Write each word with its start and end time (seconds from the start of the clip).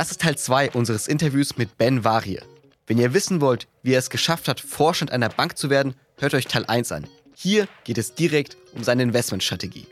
Das 0.00 0.10
ist 0.10 0.22
Teil 0.22 0.38
2 0.38 0.70
unseres 0.70 1.08
Interviews 1.08 1.58
mit 1.58 1.76
Ben 1.76 2.04
Varie. 2.04 2.40
Wenn 2.86 2.96
ihr 2.96 3.12
wissen 3.12 3.42
wollt, 3.42 3.68
wie 3.82 3.92
er 3.92 3.98
es 3.98 4.08
geschafft 4.08 4.48
hat, 4.48 4.58
Vorstand 4.58 5.12
einer 5.12 5.28
Bank 5.28 5.58
zu 5.58 5.68
werden, 5.68 5.92
hört 6.16 6.32
euch 6.32 6.46
Teil 6.46 6.64
1 6.64 6.90
an. 6.92 7.06
Hier 7.34 7.68
geht 7.84 7.98
es 7.98 8.14
direkt 8.14 8.56
um 8.74 8.82
seine 8.82 9.02
Investmentstrategie. 9.02 9.86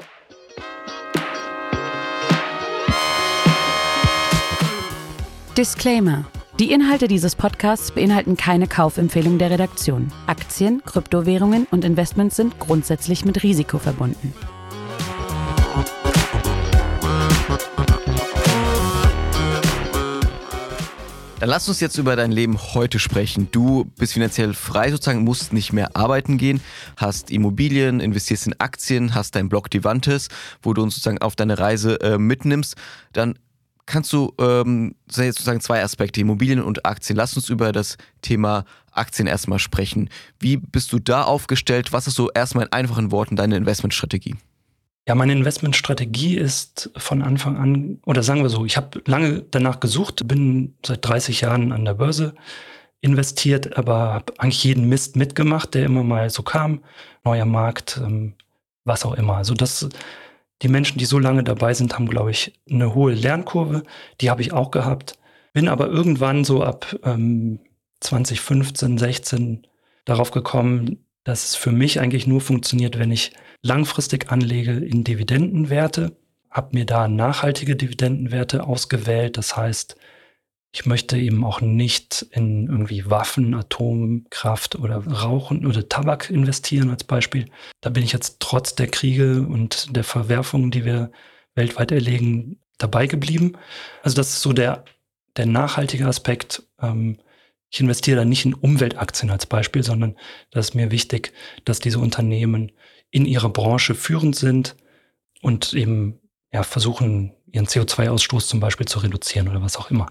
Disclaimer. 5.58 6.24
Die 6.58 6.72
Inhalte 6.72 7.06
dieses 7.06 7.36
Podcasts 7.36 7.90
beinhalten 7.90 8.38
keine 8.38 8.66
Kaufempfehlung 8.66 9.36
der 9.36 9.50
Redaktion. 9.50 10.10
Aktien, 10.26 10.82
Kryptowährungen 10.86 11.66
und 11.70 11.84
Investments 11.84 12.36
sind 12.36 12.58
grundsätzlich 12.58 13.26
mit 13.26 13.42
Risiko 13.42 13.76
verbunden. 13.76 14.32
Dann 21.40 21.50
lass 21.50 21.68
uns 21.68 21.78
jetzt 21.78 21.96
über 21.98 22.16
dein 22.16 22.32
Leben 22.32 22.58
heute 22.74 22.98
sprechen. 22.98 23.48
Du 23.52 23.84
bist 23.96 24.14
finanziell 24.14 24.54
frei 24.54 24.90
sozusagen, 24.90 25.22
musst 25.22 25.52
nicht 25.52 25.72
mehr 25.72 25.96
arbeiten 25.96 26.36
gehen, 26.36 26.60
hast 26.96 27.30
Immobilien, 27.30 28.00
investierst 28.00 28.48
in 28.48 28.58
Aktien, 28.58 29.14
hast 29.14 29.36
dein 29.36 29.48
Blog 29.48 29.70
Divantes, 29.70 30.28
wo 30.62 30.74
du 30.74 30.82
uns 30.82 30.94
sozusagen 30.94 31.18
auf 31.18 31.36
deine 31.36 31.60
Reise 31.60 32.00
äh, 32.00 32.18
mitnimmst. 32.18 32.74
Dann 33.12 33.38
kannst 33.86 34.12
du 34.12 34.34
ähm, 34.40 34.96
sozusagen 35.08 35.60
zwei 35.60 35.80
Aspekte, 35.80 36.20
Immobilien 36.20 36.60
und 36.60 36.84
Aktien. 36.84 37.16
Lass 37.16 37.36
uns 37.36 37.48
über 37.48 37.70
das 37.70 37.98
Thema 38.20 38.64
Aktien 38.90 39.28
erstmal 39.28 39.60
sprechen. 39.60 40.10
Wie 40.40 40.56
bist 40.56 40.92
du 40.92 40.98
da 40.98 41.22
aufgestellt? 41.22 41.92
Was 41.92 42.08
ist 42.08 42.16
so 42.16 42.30
erstmal 42.32 42.66
in 42.66 42.72
einfachen 42.72 43.12
Worten 43.12 43.36
deine 43.36 43.56
Investmentstrategie? 43.56 44.34
Ja, 45.08 45.14
meine 45.14 45.32
Investmentstrategie 45.32 46.36
ist 46.36 46.90
von 46.98 47.22
Anfang 47.22 47.56
an, 47.56 47.98
oder 48.04 48.22
sagen 48.22 48.42
wir 48.42 48.50
so, 48.50 48.66
ich 48.66 48.76
habe 48.76 49.00
lange 49.06 49.42
danach 49.50 49.80
gesucht, 49.80 50.28
bin 50.28 50.76
seit 50.84 51.02
30 51.08 51.40
Jahren 51.40 51.72
an 51.72 51.86
der 51.86 51.94
Börse 51.94 52.34
investiert, 53.00 53.78
aber 53.78 54.12
habe 54.12 54.34
eigentlich 54.36 54.64
jeden 54.64 54.86
Mist 54.86 55.16
mitgemacht, 55.16 55.72
der 55.72 55.86
immer 55.86 56.04
mal 56.04 56.28
so 56.28 56.42
kam. 56.42 56.84
Neuer 57.24 57.46
Markt, 57.46 57.98
ähm, 58.04 58.34
was 58.84 59.06
auch 59.06 59.14
immer. 59.14 59.36
Also 59.36 59.54
das 59.54 59.88
die 60.60 60.68
Menschen, 60.68 60.98
die 60.98 61.06
so 61.06 61.18
lange 61.18 61.42
dabei 61.42 61.72
sind, 61.72 61.94
haben, 61.94 62.08
glaube 62.08 62.30
ich, 62.32 62.60
eine 62.70 62.94
hohe 62.94 63.14
Lernkurve. 63.14 63.84
Die 64.20 64.28
habe 64.28 64.42
ich 64.42 64.52
auch 64.52 64.70
gehabt. 64.70 65.14
Bin 65.54 65.68
aber 65.68 65.88
irgendwann 65.88 66.44
so 66.44 66.62
ab 66.62 66.98
ähm, 67.04 67.60
2015, 68.00 68.98
16 68.98 69.66
darauf 70.04 70.32
gekommen, 70.32 71.07
dass 71.24 71.44
es 71.44 71.54
für 71.56 71.72
mich 71.72 72.00
eigentlich 72.00 72.26
nur 72.26 72.40
funktioniert, 72.40 72.98
wenn 72.98 73.10
ich 73.10 73.32
langfristig 73.62 74.30
anlege 74.30 74.72
in 74.72 75.04
Dividendenwerte. 75.04 76.16
Habe 76.50 76.76
mir 76.76 76.86
da 76.86 77.08
nachhaltige 77.08 77.76
Dividendenwerte 77.76 78.64
ausgewählt. 78.64 79.36
Das 79.36 79.56
heißt, 79.56 79.96
ich 80.72 80.86
möchte 80.86 81.16
eben 81.16 81.44
auch 81.44 81.60
nicht 81.60 82.26
in 82.30 82.66
irgendwie 82.68 83.10
Waffen, 83.10 83.54
Atomkraft 83.54 84.76
oder 84.76 84.98
Rauchen 85.06 85.66
oder 85.66 85.88
Tabak 85.88 86.30
investieren 86.30 86.90
als 86.90 87.04
Beispiel. 87.04 87.46
Da 87.80 87.90
bin 87.90 88.02
ich 88.02 88.12
jetzt 88.12 88.36
trotz 88.40 88.74
der 88.74 88.88
Kriege 88.88 89.42
und 89.42 89.96
der 89.96 90.04
Verwerfungen, 90.04 90.70
die 90.70 90.84
wir 90.84 91.10
weltweit 91.54 91.90
erlegen, 91.90 92.60
dabei 92.76 93.06
geblieben. 93.06 93.52
Also 94.02 94.16
das 94.16 94.28
ist 94.28 94.42
so 94.42 94.52
der, 94.52 94.84
der 95.36 95.46
nachhaltige 95.46 96.06
Aspekt. 96.06 96.62
Ähm, 96.80 97.18
ich 97.70 97.80
investiere 97.80 98.18
da 98.18 98.24
nicht 98.24 98.44
in 98.44 98.54
Umweltaktien 98.54 99.30
als 99.30 99.46
Beispiel, 99.46 99.82
sondern 99.82 100.16
das 100.50 100.68
ist 100.68 100.74
mir 100.74 100.90
wichtig, 100.90 101.32
dass 101.64 101.80
diese 101.80 101.98
Unternehmen 101.98 102.72
in 103.10 103.26
ihrer 103.26 103.50
Branche 103.50 103.94
führend 103.94 104.36
sind 104.36 104.76
und 105.42 105.74
eben 105.74 106.20
ja, 106.52 106.62
versuchen, 106.62 107.34
ihren 107.50 107.66
CO2-Ausstoß 107.66 108.46
zum 108.46 108.60
Beispiel 108.60 108.86
zu 108.86 108.98
reduzieren 109.00 109.48
oder 109.48 109.62
was 109.62 109.76
auch 109.76 109.90
immer. 109.90 110.10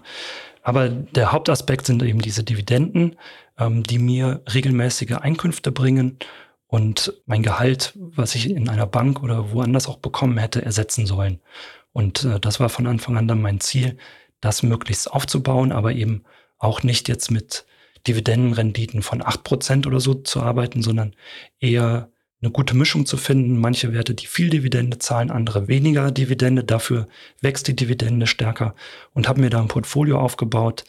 Aber 0.62 0.88
der 0.88 1.32
Hauptaspekt 1.32 1.86
sind 1.86 2.02
eben 2.02 2.20
diese 2.20 2.44
Dividenden, 2.44 3.16
ähm, 3.58 3.82
die 3.82 3.98
mir 3.98 4.42
regelmäßige 4.52 5.12
Einkünfte 5.12 5.72
bringen 5.72 6.18
und 6.66 7.14
mein 7.26 7.42
Gehalt, 7.42 7.94
was 7.96 8.34
ich 8.34 8.50
in 8.50 8.68
einer 8.68 8.86
Bank 8.86 9.22
oder 9.22 9.52
woanders 9.52 9.88
auch 9.88 9.98
bekommen 9.98 10.38
hätte, 10.38 10.62
ersetzen 10.62 11.06
sollen. 11.06 11.40
Und 11.92 12.24
äh, 12.24 12.38
das 12.38 12.60
war 12.60 12.68
von 12.68 12.86
Anfang 12.86 13.16
an 13.16 13.28
dann 13.28 13.40
mein 13.40 13.60
Ziel, 13.60 13.96
das 14.40 14.62
möglichst 14.62 15.10
aufzubauen, 15.10 15.72
aber 15.72 15.92
eben 15.92 16.24
auch 16.58 16.82
nicht 16.82 17.08
jetzt 17.08 17.30
mit 17.30 17.64
Dividendenrenditen 18.06 19.02
von 19.02 19.22
acht 19.22 19.44
Prozent 19.44 19.86
oder 19.86 20.00
so 20.00 20.14
zu 20.14 20.40
arbeiten, 20.40 20.82
sondern 20.82 21.14
eher 21.60 22.10
eine 22.40 22.50
gute 22.50 22.76
Mischung 22.76 23.06
zu 23.06 23.16
finden. 23.16 23.58
Manche 23.58 23.92
Werte, 23.92 24.14
die 24.14 24.26
viel 24.26 24.50
Dividende 24.50 24.98
zahlen, 24.98 25.30
andere 25.30 25.68
weniger 25.68 26.10
Dividende. 26.10 26.64
Dafür 26.64 27.08
wächst 27.40 27.66
die 27.68 27.76
Dividende 27.76 28.26
stärker 28.26 28.74
und 29.12 29.28
habe 29.28 29.40
mir 29.40 29.50
da 29.50 29.60
ein 29.60 29.68
Portfolio 29.68 30.20
aufgebaut, 30.20 30.84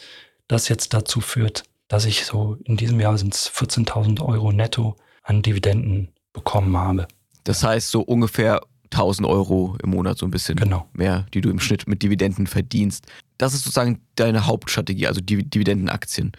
das 0.48 0.70
jetzt 0.70 0.94
dazu 0.94 1.22
führt, 1.22 1.64
dass 1.88 2.06
ich 2.06 2.26
so 2.26 2.58
in 2.64 2.78
diesem 2.78 3.00
Jahr 3.00 3.18
sind 3.18 3.34
es 3.34 3.52
14.000 3.52 4.24
Euro 4.24 4.52
netto 4.52 4.96
an 5.24 5.42
Dividenden 5.42 6.10
bekommen 6.34 6.78
habe. 6.78 7.08
Das 7.44 7.64
heißt 7.64 7.90
so 7.90 8.02
ungefähr 8.02 8.62
1000 8.92 9.28
Euro 9.28 9.78
im 9.84 9.92
Monat, 9.92 10.18
so 10.18 10.26
ein 10.26 10.32
bisschen 10.32 10.56
genau. 10.56 10.88
mehr, 10.94 11.26
die 11.34 11.42
du 11.42 11.50
im 11.50 11.60
Schnitt 11.60 11.88
mit 11.88 12.02
Dividenden 12.02 12.48
verdienst. 12.48 13.06
Das 13.38 13.54
ist 13.54 13.64
sozusagen 13.64 14.02
deine 14.16 14.48
Hauptstrategie, 14.48 15.08
also 15.08 15.22
Dividendenaktien. 15.22 16.32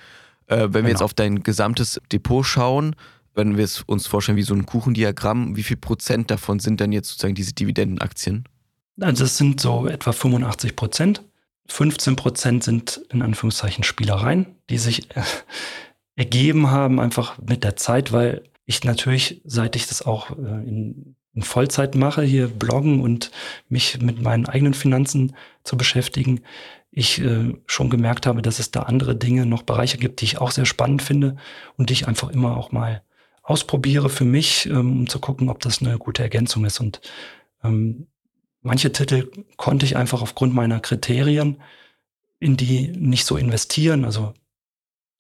Äh, 0.47 0.57
wenn 0.57 0.73
genau. 0.73 0.85
wir 0.85 0.91
jetzt 0.91 1.03
auf 1.03 1.15
dein 1.15 1.43
gesamtes 1.43 2.01
Depot 2.13 2.45
schauen, 2.45 2.97
wenn 3.35 3.57
wir 3.57 3.65
es 3.65 3.83
uns 3.83 4.07
vorstellen 4.07 4.37
wie 4.37 4.43
so 4.43 4.55
ein 4.55 4.67
Kuchendiagramm, 4.67 5.57
wie 5.57 5.63
viel 5.63 5.77
Prozent 5.77 6.31
davon 6.31 6.59
sind 6.59 6.81
dann 6.81 6.93
jetzt 6.93 7.09
sozusagen 7.09 7.35
diese 7.35 7.53
Dividendenaktien? 7.53 8.45
Also 9.01 9.25
es 9.25 9.37
sind 9.37 9.61
so 9.61 9.87
etwa 9.87 10.13
85 10.13 10.77
Prozent. 10.77 11.23
15 11.69 12.17
Prozent 12.17 12.65
sind 12.65 13.01
in 13.11 13.23
Anführungszeichen 13.23 13.85
Spielereien, 13.85 14.47
die 14.69 14.79
sich 14.79 15.15
äh, 15.17 15.23
ergeben 16.17 16.71
haben 16.71 17.01
einfach 17.01 17.39
mit 17.39 17.65
der 17.65 17.77
Zeit, 17.77 18.13
weil 18.13 18.43
ich 18.67 18.85
natürlich, 18.85 19.41
seit 19.45 19.77
ich 19.77 19.87
das 19.87 20.03
auch 20.03 20.31
äh, 20.31 20.69
in, 20.69 21.17
in 21.35 21.43
Vollzeit 21.43 21.95
mache, 21.95 22.23
hier 22.23 22.49
bloggen 22.49 23.01
und 23.01 23.31
mich 23.69 24.01
mit 24.01 24.21
meinen 24.21 24.47
eigenen 24.47 24.75
Finanzen 24.75 25.37
zu 25.63 25.77
beschäftigen, 25.77 26.41
ich 26.91 27.21
äh, 27.21 27.55
schon 27.67 27.89
gemerkt 27.89 28.27
habe, 28.27 28.43
dass 28.43 28.59
es 28.59 28.73
da 28.73 28.83
andere 28.83 29.15
Dinge, 29.15 29.47
noch 29.47 29.63
Bereiche 29.63 29.97
gibt, 29.97 30.21
die 30.21 30.25
ich 30.25 30.39
auch 30.39 30.51
sehr 30.51 30.67
spannend 30.67 31.03
finde 31.03 31.37
und 31.77 31.89
die 31.89 31.95
ich 31.95 32.09
einfach 32.09 32.31
immer 32.31 32.57
auch 32.57 32.73
mal 32.73 33.03
ausprobiere 33.43 34.09
für 34.09 34.25
mich, 34.25 34.67
ähm, 34.67 35.01
um 35.01 35.09
zu 35.09 35.21
gucken, 35.21 35.49
ob 35.49 35.61
das 35.61 35.81
eine 35.81 35.99
gute 35.99 36.23
Ergänzung 36.23 36.65
ist. 36.65 36.81
Und 36.81 37.01
ähm, 37.63 38.09
manche 38.63 38.93
Titel 38.93 39.31
konnte 39.57 39.87
ich 39.87 39.97
einfach 39.97 40.21
aufgrund 40.21 40.53
meiner 40.53 40.81
Kriterien 40.81 41.61
in 42.41 42.57
die 42.57 42.89
nicht 42.89 43.25
so 43.25 43.37
investieren. 43.37 44.05
Also 44.05 44.35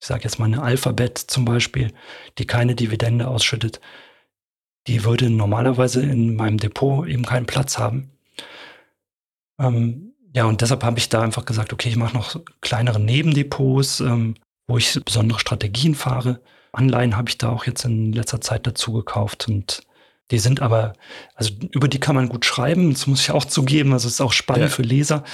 ich 0.00 0.06
sage 0.06 0.24
jetzt 0.24 0.38
mal 0.38 0.46
eine 0.46 0.62
Alphabet 0.62 1.18
zum 1.18 1.44
Beispiel, 1.44 1.92
die 2.38 2.46
keine 2.46 2.74
Dividende 2.74 3.28
ausschüttet, 3.28 3.80
die 4.86 5.04
würde 5.04 5.30
normalerweise 5.30 6.02
in 6.02 6.34
meinem 6.36 6.58
Depot 6.58 7.06
eben 7.06 7.24
keinen 7.24 7.46
Platz 7.46 7.78
haben. 7.78 8.10
Ähm, 9.58 10.14
ja, 10.34 10.44
und 10.44 10.60
deshalb 10.60 10.84
habe 10.84 10.98
ich 10.98 11.08
da 11.08 11.22
einfach 11.22 11.44
gesagt, 11.44 11.72
okay, 11.72 11.88
ich 11.88 11.96
mache 11.96 12.14
noch 12.14 12.40
kleinere 12.60 13.00
Nebendepots, 13.00 14.00
ähm, 14.00 14.34
wo 14.66 14.78
ich 14.78 14.98
besondere 15.04 15.40
Strategien 15.40 15.94
fahre. 15.94 16.40
Anleihen 16.72 17.16
habe 17.16 17.28
ich 17.28 17.38
da 17.38 17.50
auch 17.50 17.66
jetzt 17.66 17.84
in 17.84 18.12
letzter 18.12 18.40
Zeit 18.40 18.66
dazu 18.66 18.92
gekauft 18.92 19.48
und 19.48 19.82
die 20.30 20.38
sind 20.38 20.62
aber, 20.62 20.92
also 21.34 21.52
über 21.72 21.88
die 21.88 21.98
kann 21.98 22.14
man 22.14 22.28
gut 22.28 22.44
schreiben, 22.44 22.92
das 22.92 23.06
muss 23.06 23.20
ich 23.20 23.30
auch 23.30 23.44
zugeben, 23.44 23.92
also 23.92 24.06
es 24.06 24.14
ist 24.14 24.20
auch 24.20 24.32
spannend 24.32 24.70
ja. 24.70 24.74
für 24.74 24.82
Leser. 24.82 25.24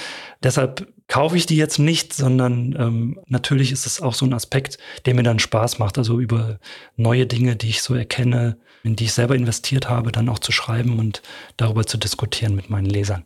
Deshalb 0.43 0.91
kaufe 1.07 1.37
ich 1.37 1.45
die 1.45 1.57
jetzt 1.57 1.79
nicht, 1.79 2.13
sondern 2.13 2.75
ähm, 2.77 3.19
natürlich 3.27 3.71
ist 3.71 3.85
es 3.85 4.01
auch 4.01 4.13
so 4.13 4.25
ein 4.25 4.33
Aspekt, 4.33 4.77
der 5.05 5.13
mir 5.13 5.23
dann 5.23 5.39
Spaß 5.39 5.79
macht, 5.79 5.97
also 5.97 6.19
über 6.19 6.59
neue 6.95 7.27
Dinge, 7.27 7.55
die 7.55 7.69
ich 7.69 7.81
so 7.81 7.93
erkenne, 7.93 8.57
in 8.83 8.95
die 8.95 9.05
ich 9.05 9.13
selber 9.13 9.35
investiert 9.35 9.89
habe, 9.89 10.11
dann 10.11 10.29
auch 10.29 10.39
zu 10.39 10.51
schreiben 10.51 10.99
und 10.99 11.21
darüber 11.57 11.85
zu 11.85 11.97
diskutieren 11.97 12.55
mit 12.55 12.69
meinen 12.69 12.87
Lesern. 12.87 13.25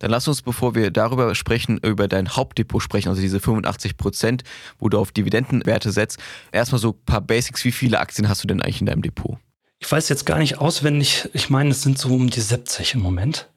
Dann 0.00 0.10
lass 0.10 0.26
uns, 0.26 0.42
bevor 0.42 0.74
wir 0.74 0.90
darüber 0.90 1.34
sprechen, 1.34 1.78
über 1.78 2.08
dein 2.08 2.30
Hauptdepot 2.30 2.82
sprechen, 2.82 3.08
also 3.08 3.20
diese 3.20 3.40
85 3.40 3.96
Prozent, 3.96 4.42
wo 4.78 4.88
du 4.88 4.98
auf 4.98 5.12
Dividendenwerte 5.12 5.92
setzt. 5.92 6.18
Erstmal 6.50 6.80
so 6.80 6.90
ein 6.90 7.04
paar 7.06 7.20
Basics. 7.20 7.64
Wie 7.64 7.72
viele 7.72 8.00
Aktien 8.00 8.28
hast 8.28 8.42
du 8.42 8.48
denn 8.48 8.60
eigentlich 8.60 8.80
in 8.80 8.86
deinem 8.86 9.02
Depot? 9.02 9.38
Ich 9.80 9.90
weiß 9.90 10.08
jetzt 10.08 10.26
gar 10.26 10.38
nicht 10.38 10.58
auswendig. 10.58 11.28
Ich 11.32 11.50
meine, 11.50 11.70
es 11.70 11.82
sind 11.82 11.98
so 11.98 12.14
um 12.14 12.30
die 12.30 12.40
70 12.40 12.94
im 12.94 13.00
Moment. 13.00 13.50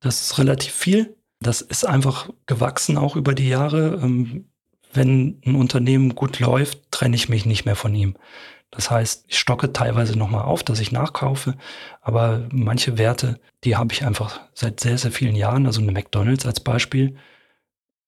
Das 0.00 0.22
ist 0.22 0.38
relativ 0.38 0.72
viel. 0.72 1.16
Das 1.40 1.60
ist 1.60 1.86
einfach 1.86 2.30
gewachsen 2.46 2.96
auch 2.96 3.16
über 3.16 3.34
die 3.34 3.48
Jahre. 3.48 4.00
Ähm, 4.02 4.48
wenn 4.92 5.40
ein 5.44 5.54
Unternehmen 5.54 6.14
gut 6.14 6.40
läuft, 6.40 6.90
trenne 6.90 7.16
ich 7.16 7.28
mich 7.28 7.44
nicht 7.46 7.64
mehr 7.66 7.76
von 7.76 7.94
ihm. 7.94 8.16
Das 8.70 8.90
heißt, 8.90 9.24
ich 9.28 9.38
stocke 9.38 9.72
teilweise 9.72 10.18
nochmal 10.18 10.44
auf, 10.44 10.62
dass 10.62 10.80
ich 10.80 10.92
nachkaufe, 10.92 11.56
aber 12.02 12.48
manche 12.52 12.98
Werte, 12.98 13.40
die 13.64 13.76
habe 13.76 13.92
ich 13.94 14.04
einfach 14.04 14.40
seit 14.52 14.80
sehr, 14.80 14.98
sehr 14.98 15.10
vielen 15.10 15.36
Jahren, 15.36 15.66
also 15.66 15.80
eine 15.80 15.92
McDonald's 15.92 16.44
als 16.44 16.60
Beispiel, 16.60 17.16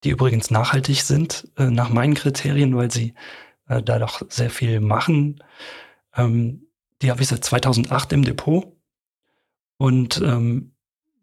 die 0.04 0.10
übrigens 0.10 0.50
nachhaltig 0.50 1.02
sind 1.02 1.48
äh, 1.56 1.70
nach 1.70 1.88
meinen 1.88 2.14
Kriterien, 2.14 2.76
weil 2.76 2.90
sie 2.90 3.14
äh, 3.68 3.82
da 3.82 3.98
doch 3.98 4.22
sehr 4.28 4.50
viel 4.50 4.80
machen. 4.80 5.42
Ähm, 6.14 6.66
die 7.02 7.11
habe 7.11 7.23
ich 7.23 7.29
seit 7.29 7.44
2008 7.44 8.12
im 8.12 8.25
Depot 8.25 8.76
und 9.79 10.20
ähm, 10.23 10.75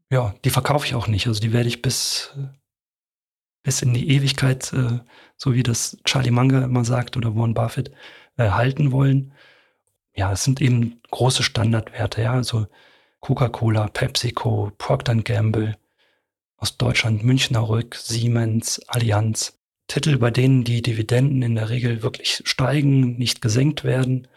ja, 0.09 0.33
die 0.43 0.49
verkaufe 0.49 0.85
ich 0.85 0.95
auch 0.95 1.07
nicht. 1.07 1.27
Also 1.27 1.39
die 1.39 1.53
werde 1.53 1.67
ich 1.67 1.81
bis, 1.81 2.33
bis 3.63 3.81
in 3.81 3.93
die 3.93 4.09
Ewigkeit, 4.09 4.71
äh, 4.73 4.99
so 5.35 5.53
wie 5.53 5.63
das 5.63 5.97
Charlie 6.05 6.31
Munger 6.31 6.63
immer 6.63 6.85
sagt 6.85 7.17
oder 7.17 7.35
Warren 7.35 7.53
Buffett, 7.53 7.91
äh, 8.37 8.49
halten 8.49 8.91
wollen. 8.91 9.33
Ja, 10.15 10.31
es 10.31 10.43
sind 10.43 10.61
eben 10.61 11.01
große 11.11 11.43
Standardwerte, 11.43 12.23
ja, 12.23 12.33
also 12.33 12.67
Coca-Cola, 13.19 13.87
PepsiCo, 13.87 14.71
Procter 14.77 15.15
Gamble, 15.15 15.77
aus 16.57 16.77
Deutschland 16.77 17.23
Münchner 17.23 17.69
Rück, 17.69 17.95
Siemens, 17.95 18.79
Allianz. 18.87 19.59
Titel, 19.87 20.17
bei 20.17 20.31
denen 20.31 20.63
die 20.63 20.81
Dividenden 20.81 21.41
in 21.43 21.55
der 21.55 21.69
Regel 21.69 22.01
wirklich 22.01 22.41
steigen, 22.45 23.17
nicht 23.17 23.41
gesenkt 23.41 23.83
werden, 23.83 24.27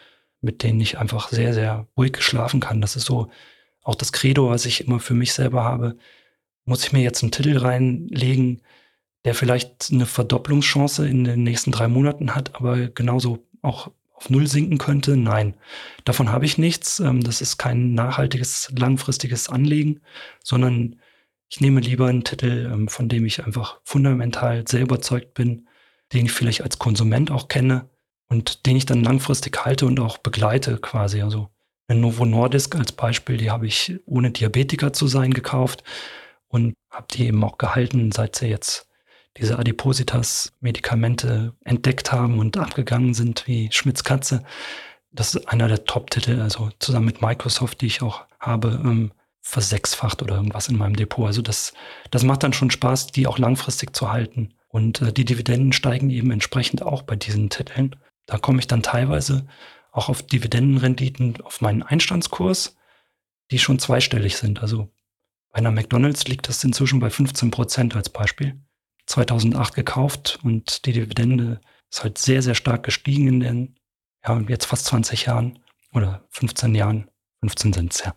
mit 0.40 0.62
denen 0.62 0.80
ich 0.80 0.98
einfach 0.98 1.28
sehr, 1.28 1.54
sehr 1.54 1.86
ruhig 1.96 2.20
schlafen 2.20 2.60
kann. 2.60 2.80
Das 2.80 2.96
ist 2.96 3.06
so 3.06 3.30
auch 3.82 3.94
das 3.94 4.12
Credo, 4.12 4.50
was 4.50 4.66
ich 4.66 4.86
immer 4.86 5.00
für 5.00 5.14
mich 5.14 5.32
selber 5.32 5.64
habe. 5.64 5.96
Muss 6.64 6.84
ich 6.84 6.92
mir 6.92 7.02
jetzt 7.02 7.22
einen 7.22 7.32
Titel 7.32 7.58
reinlegen, 7.58 8.62
der 9.24 9.34
vielleicht 9.34 9.90
eine 9.92 10.06
Verdopplungschance 10.06 11.08
in 11.08 11.24
den 11.24 11.42
nächsten 11.42 11.72
drei 11.72 11.88
Monaten 11.88 12.34
hat, 12.34 12.54
aber 12.54 12.88
genauso 12.88 13.46
auch 13.62 13.90
auf 14.14 14.30
Null 14.30 14.46
sinken 14.46 14.78
könnte? 14.78 15.16
Nein, 15.16 15.54
davon 16.04 16.30
habe 16.30 16.44
ich 16.44 16.58
nichts. 16.58 17.00
Ähm, 17.00 17.22
das 17.22 17.40
ist 17.40 17.58
kein 17.58 17.94
nachhaltiges, 17.94 18.72
langfristiges 18.76 19.48
Anlegen, 19.48 20.00
sondern 20.42 20.96
ich 21.48 21.60
nehme 21.60 21.80
lieber 21.80 22.06
einen 22.06 22.24
Titel, 22.24 22.70
ähm, 22.72 22.88
von 22.88 23.08
dem 23.08 23.26
ich 23.26 23.44
einfach 23.44 23.80
fundamental 23.84 24.64
sehr 24.68 24.82
überzeugt 24.82 25.34
bin, 25.34 25.66
den 26.12 26.26
ich 26.26 26.32
vielleicht 26.32 26.62
als 26.62 26.78
Konsument 26.78 27.30
auch 27.30 27.48
kenne 27.48 27.89
und 28.30 28.64
den 28.64 28.76
ich 28.76 28.86
dann 28.86 29.04
langfristig 29.04 29.62
halte 29.64 29.84
und 29.84 30.00
auch 30.00 30.16
begleite 30.18 30.78
quasi. 30.78 31.20
Also 31.20 31.50
eine 31.88 32.00
Novo 32.00 32.24
Nordisk 32.24 32.76
als 32.76 32.92
Beispiel, 32.92 33.36
die 33.36 33.50
habe 33.50 33.66
ich 33.66 34.00
ohne 34.06 34.30
Diabetiker 34.30 34.94
zu 34.94 35.08
sein 35.08 35.34
gekauft 35.34 35.82
und 36.48 36.74
habe 36.90 37.06
die 37.10 37.26
eben 37.26 37.44
auch 37.44 37.58
gehalten, 37.58 38.12
seit 38.12 38.36
sie 38.36 38.46
jetzt 38.46 38.86
diese 39.36 39.58
Adipositas-Medikamente 39.58 41.54
entdeckt 41.64 42.12
haben 42.12 42.38
und 42.38 42.56
abgegangen 42.56 43.14
sind 43.14 43.46
wie 43.46 43.68
Schmitz 43.72 44.04
Katze. 44.04 44.44
Das 45.12 45.34
ist 45.34 45.48
einer 45.48 45.68
der 45.68 45.84
Top-Titel, 45.84 46.40
also 46.40 46.70
zusammen 46.78 47.06
mit 47.06 47.20
Microsoft, 47.22 47.80
die 47.80 47.86
ich 47.86 48.02
auch 48.02 48.26
habe, 48.38 48.80
ähm, 48.84 49.12
versechsfacht 49.40 50.22
oder 50.22 50.36
irgendwas 50.36 50.68
in 50.68 50.76
meinem 50.76 50.94
Depot. 50.94 51.26
Also 51.26 51.42
das, 51.42 51.72
das 52.10 52.22
macht 52.22 52.42
dann 52.42 52.52
schon 52.52 52.70
Spaß, 52.70 53.08
die 53.08 53.26
auch 53.26 53.38
langfristig 53.38 53.96
zu 53.96 54.12
halten. 54.12 54.54
Und 54.68 55.02
äh, 55.02 55.12
die 55.12 55.24
Dividenden 55.24 55.72
steigen 55.72 56.10
eben 56.10 56.30
entsprechend 56.30 56.82
auch 56.82 57.02
bei 57.02 57.16
diesen 57.16 57.50
Titeln. 57.50 57.96
Da 58.30 58.38
komme 58.38 58.60
ich 58.60 58.68
dann 58.68 58.82
teilweise 58.82 59.46
auch 59.90 60.08
auf 60.08 60.22
Dividendenrenditen 60.22 61.40
auf 61.42 61.60
meinen 61.60 61.82
Einstandskurs, 61.82 62.76
die 63.50 63.58
schon 63.58 63.80
zweistellig 63.80 64.36
sind. 64.36 64.62
Also 64.62 64.88
bei 65.50 65.58
einer 65.58 65.72
McDonald's 65.72 66.28
liegt 66.28 66.48
das 66.48 66.62
inzwischen 66.62 67.00
bei 67.00 67.10
15 67.10 67.50
Prozent 67.50 67.96
als 67.96 68.08
Beispiel. 68.08 68.60
2008 69.06 69.74
gekauft 69.74 70.38
und 70.44 70.86
die 70.86 70.92
Dividende 70.92 71.60
ist 71.90 72.04
halt 72.04 72.18
sehr, 72.18 72.40
sehr 72.42 72.54
stark 72.54 72.84
gestiegen 72.84 73.26
in 73.26 73.40
den, 73.40 73.76
ja, 74.24 74.38
jetzt 74.46 74.66
fast 74.66 74.86
20 74.86 75.26
Jahren 75.26 75.58
oder 75.92 76.24
15 76.30 76.76
Jahren. 76.76 77.10
15 77.40 77.72
sind 77.72 77.92
es 77.92 78.04
ja. 78.04 78.14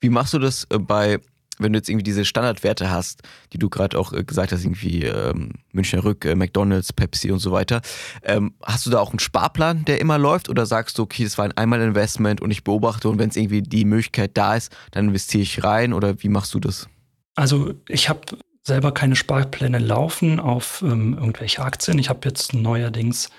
Wie 0.00 0.10
machst 0.10 0.34
du 0.34 0.38
das 0.38 0.64
äh, 0.64 0.78
bei, 0.78 1.20
wenn 1.58 1.72
du 1.72 1.78
jetzt 1.78 1.88
irgendwie 1.88 2.04
diese 2.04 2.24
Standardwerte 2.24 2.90
hast, 2.90 3.22
die 3.52 3.58
du 3.58 3.68
gerade 3.68 3.98
auch 3.98 4.12
äh, 4.12 4.24
gesagt 4.24 4.52
hast, 4.52 4.64
irgendwie 4.64 5.04
ähm, 5.04 5.52
Münchner 5.72 6.04
Rück, 6.04 6.24
äh, 6.24 6.34
McDonalds, 6.34 6.92
Pepsi 6.92 7.30
und 7.30 7.38
so 7.38 7.52
weiter. 7.52 7.80
Ähm, 8.22 8.54
hast 8.62 8.86
du 8.86 8.90
da 8.90 9.00
auch 9.00 9.10
einen 9.10 9.18
Sparplan, 9.18 9.84
der 9.84 10.00
immer 10.00 10.18
läuft 10.18 10.48
oder 10.48 10.66
sagst 10.66 10.98
du, 10.98 11.02
okay, 11.02 11.24
das 11.24 11.38
war 11.38 11.44
ein 11.44 11.56
Einmal-Investment 11.56 12.40
und 12.40 12.50
ich 12.50 12.64
beobachte 12.64 13.08
und 13.08 13.18
wenn 13.18 13.30
es 13.30 13.36
irgendwie 13.36 13.62
die 13.62 13.84
Möglichkeit 13.84 14.36
da 14.36 14.54
ist, 14.54 14.74
dann 14.90 15.08
investiere 15.08 15.42
ich 15.42 15.64
rein 15.64 15.92
oder 15.92 16.22
wie 16.22 16.28
machst 16.28 16.54
du 16.54 16.60
das? 16.60 16.88
Also 17.34 17.74
ich 17.88 18.08
habe 18.08 18.20
selber 18.62 18.92
keine 18.92 19.16
Sparpläne 19.16 19.78
laufen 19.78 20.40
auf 20.40 20.82
ähm, 20.82 21.14
irgendwelche 21.14 21.62
Aktien. 21.62 21.98
Ich 21.98 22.08
habe 22.08 22.20
jetzt 22.24 22.54
neuerdings 22.54 23.30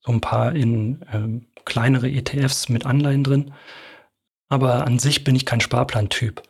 so 0.00 0.12
ein 0.12 0.20
paar 0.20 0.54
in 0.54 1.04
ähm, 1.12 1.46
kleinere 1.64 2.08
ETFs 2.08 2.68
mit 2.68 2.86
Anleihen 2.86 3.24
drin. 3.24 3.52
Aber 4.48 4.86
an 4.86 4.98
sich 4.98 5.24
bin 5.24 5.34
ich 5.34 5.44
kein 5.44 5.60
Sparplantyp, 5.60 6.42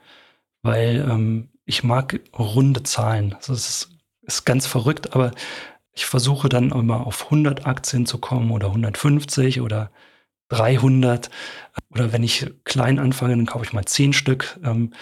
weil 0.62 1.06
ähm, 1.08 1.48
ich 1.64 1.84
mag 1.84 2.20
runde 2.38 2.82
Zahlen. 2.82 3.36
Es 3.40 3.48
ist, 3.48 3.90
ist 4.22 4.44
ganz 4.44 4.66
verrückt, 4.66 5.14
aber 5.14 5.32
ich 5.92 6.06
versuche 6.06 6.48
dann 6.48 6.70
immer 6.70 7.06
auf 7.06 7.24
100 7.24 7.66
Aktien 7.66 8.06
zu 8.06 8.18
kommen 8.18 8.50
oder 8.50 8.68
150 8.68 9.60
oder 9.60 9.90
300. 10.48 11.30
Oder 11.90 12.12
wenn 12.12 12.22
ich 12.22 12.52
klein 12.64 12.98
anfange, 12.98 13.36
dann 13.36 13.46
kaufe 13.46 13.64
ich 13.64 13.72
mal 13.72 13.84
10 13.84 14.12
Stück. 14.12 14.58
Ähm, 14.64 14.92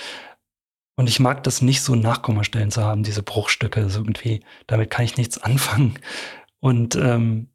und 0.97 1.08
ich 1.08 1.20
mag 1.20 1.43
das 1.44 1.61
nicht 1.62 1.82
so 1.82 1.94
Nachkommastellen 1.94 2.70
zu 2.70 2.82
haben, 2.82 3.02
diese 3.02 3.23
Bruchstücke. 3.23 3.82
Also 3.82 4.00
irgendwie, 4.00 4.41
damit 4.67 4.91
kann 4.91 5.05
ich 5.05 5.17
nichts 5.17 5.38
anfangen. 5.38 5.99
Und 6.61 6.97
ähm, 6.97 7.49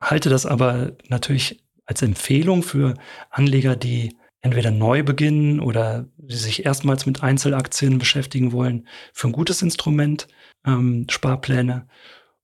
halte 0.00 0.30
das 0.30 0.46
aber 0.46 0.92
natürlich 1.08 1.64
als 1.84 2.02
Empfehlung 2.02 2.62
für 2.62 2.94
Anleger, 3.30 3.76
die 3.76 4.16
entweder 4.40 4.70
neu 4.70 5.02
beginnen 5.02 5.60
oder 5.60 6.06
die 6.16 6.36
sich 6.36 6.64
erstmals 6.64 7.06
mit 7.06 7.22
Einzelaktien 7.22 7.98
beschäftigen 7.98 8.52
wollen, 8.52 8.86
für 9.12 9.28
ein 9.28 9.32
gutes 9.32 9.62
Instrument, 9.62 10.28
ähm, 10.64 11.06
Sparpläne. 11.10 11.86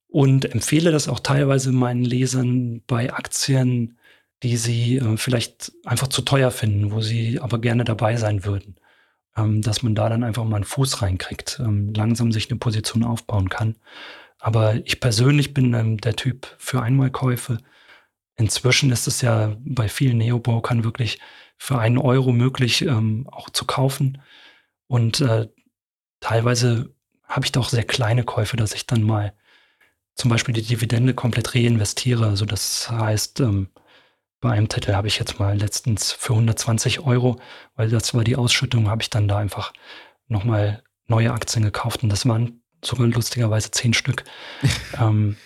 Und 0.09 0.45
empfehle 0.53 0.91
das 0.91 1.09
auch 1.09 1.21
teilweise 1.21 1.73
meinen 1.73 2.05
Lesern 2.05 2.83
bei 2.87 3.13
Aktien, 3.13 3.99
die 4.43 4.57
sie 4.57 4.97
äh, 4.99 5.17
vielleicht 5.17 5.73
einfach 5.85 6.09
zu 6.09 6.23
teuer 6.23 6.51
finden, 6.51 6.93
wo 6.93 7.01
sie 7.01 7.41
aber 7.41 7.61
gerne 7.61 7.85
dabei 7.85 8.17
sein 8.17 8.45
würden. 8.45 8.77
Ähm, 9.37 9.63
dass 9.63 9.83
man 9.83 9.95
da 9.95 10.11
dann 10.11 10.25
einfach 10.25 10.45
mal 10.45 10.57
einen 10.57 10.65
Fuß 10.65 11.01
reinkriegt, 11.01 11.59
ähm, 11.61 11.95
langsam 11.95 12.33
sich 12.33 12.51
eine 12.51 12.59
Position 12.59 13.03
aufbauen 13.03 13.49
kann. 13.49 13.77
Aber 14.39 14.75
ich 14.85 15.01
persönlich 15.01 15.55
bin 15.55 15.73
ähm, 15.73 15.97
der 15.99 16.17
Typ 16.17 16.55
für 16.59 16.83
Einmalkäufe. 16.83 17.59
Inzwischen 18.43 18.91
ist 18.91 19.07
es 19.07 19.21
ja 19.23 19.57
bei 19.61 19.89
vielen 19.89 20.19
Neobrokern 20.19 20.83
wirklich 20.83 21.21
für 21.57 21.79
einen 21.79 21.97
Euro 21.97 22.33
möglich, 22.33 22.83
ähm, 22.83 23.29
auch 23.31 23.51
zu 23.51 23.67
kaufen. 23.67 24.21
Und 24.89 25.21
äh, 25.21 25.49
teilweise 26.19 26.93
habe 27.29 27.47
ich 27.47 27.53
da 27.53 27.61
auch 27.61 27.69
sehr 27.69 27.85
kleine 27.85 28.25
Käufe, 28.25 28.57
dass 28.57 28.75
ich 28.75 28.85
dann 28.85 29.05
mal 29.05 29.33
zum 30.17 30.29
Beispiel 30.29 30.55
die 30.55 30.63
Dividende 30.63 31.15
komplett 31.15 31.55
reinvestiere. 31.55 32.27
Also 32.27 32.47
das 32.47 32.91
heißt, 32.91 33.39
ähm, 33.39 33.69
bei 34.41 34.51
einem 34.51 34.69
Titel 34.69 34.95
habe 34.95 35.07
ich 35.07 35.21
jetzt 35.21 35.39
mal 35.39 35.57
letztens 35.57 36.11
für 36.11 36.33
120 36.33 36.99
Euro, 37.01 37.39
weil 37.77 37.91
das 37.91 38.13
war 38.13 38.25
die 38.25 38.35
Ausschüttung, 38.35 38.91
habe 38.91 39.03
ich 39.03 39.11
dann 39.11 39.29
da 39.29 39.39
einfach 39.39 39.73
nochmal 40.27 40.83
neue 41.07 41.33
Aktien 41.33 41.65
gekauft 41.65 42.03
und 42.03 42.09
das 42.09 42.27
waren 42.27 42.61
sogar 42.85 43.07
lustigerweise 43.07 43.71
zehn 43.71 43.95
Stück. 43.95 44.25
ähm, 45.01 45.37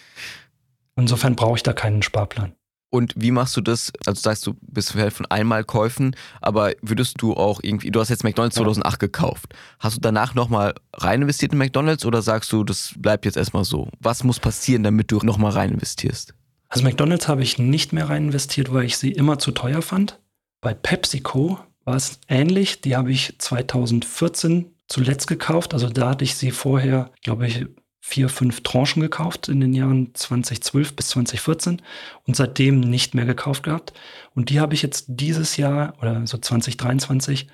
insofern 0.96 1.36
brauche 1.36 1.56
ich 1.56 1.62
da 1.62 1.74
keinen 1.74 2.02
Sparplan. 2.02 2.56
Und 2.90 3.12
wie 3.16 3.30
machst 3.30 3.56
du 3.56 3.60
das? 3.60 3.92
Also 4.06 4.20
sagst 4.20 4.46
du, 4.46 4.54
bist 4.60 4.94
du 4.94 5.10
von 5.10 5.26
Einmalkäufen, 5.26 6.14
aber 6.40 6.72
würdest 6.82 7.20
du 7.20 7.34
auch 7.34 7.60
irgendwie, 7.62 7.90
du 7.90 8.00
hast 8.00 8.08
jetzt 8.08 8.24
McDonalds 8.24 8.56
2008 8.56 9.00
gekauft. 9.00 9.54
Hast 9.80 9.96
du 9.96 10.00
danach 10.00 10.34
nochmal 10.34 10.74
rein 10.94 11.22
investiert 11.22 11.52
in 11.52 11.58
McDonalds 11.58 12.04
oder 12.04 12.22
sagst 12.22 12.52
du, 12.52 12.64
das 12.64 12.94
bleibt 12.96 13.24
jetzt 13.24 13.36
erstmal 13.36 13.64
so? 13.64 13.88
Was 14.00 14.24
muss 14.24 14.38
passieren, 14.38 14.82
damit 14.82 15.10
du 15.10 15.18
nochmal 15.18 15.52
rein 15.52 15.72
investierst? 15.72 16.34
Also 16.68 16.84
McDonalds 16.84 17.28
habe 17.28 17.42
ich 17.42 17.58
nicht 17.58 17.92
mehr 17.92 18.08
rein 18.08 18.26
investiert, 18.26 18.72
weil 18.72 18.84
ich 18.84 18.96
sie 18.96 19.12
immer 19.12 19.38
zu 19.38 19.52
teuer 19.52 19.82
fand. 19.82 20.20
Bei 20.60 20.74
PepsiCo 20.74 21.58
war 21.84 21.96
es 21.96 22.20
ähnlich. 22.28 22.80
Die 22.80 22.96
habe 22.96 23.12
ich 23.12 23.36
2014 23.38 24.66
zuletzt 24.88 25.26
gekauft. 25.26 25.74
Also 25.74 25.88
da 25.88 26.10
hatte 26.10 26.24
ich 26.24 26.36
sie 26.36 26.50
vorher, 26.50 27.10
glaube 27.22 27.46
ich, 27.46 27.66
vier, 28.08 28.28
fünf 28.28 28.62
Tranchen 28.62 29.02
gekauft 29.02 29.48
in 29.48 29.58
den 29.58 29.74
Jahren 29.74 30.14
2012 30.14 30.94
bis 30.94 31.08
2014 31.08 31.82
und 32.22 32.36
seitdem 32.36 32.78
nicht 32.78 33.16
mehr 33.16 33.24
gekauft 33.24 33.64
gehabt. 33.64 33.92
Und 34.32 34.48
die 34.48 34.60
habe 34.60 34.74
ich 34.74 34.82
jetzt 34.82 35.06
dieses 35.08 35.56
Jahr 35.56 35.94
oder 36.00 36.24
so 36.24 36.38
2023 36.38 37.48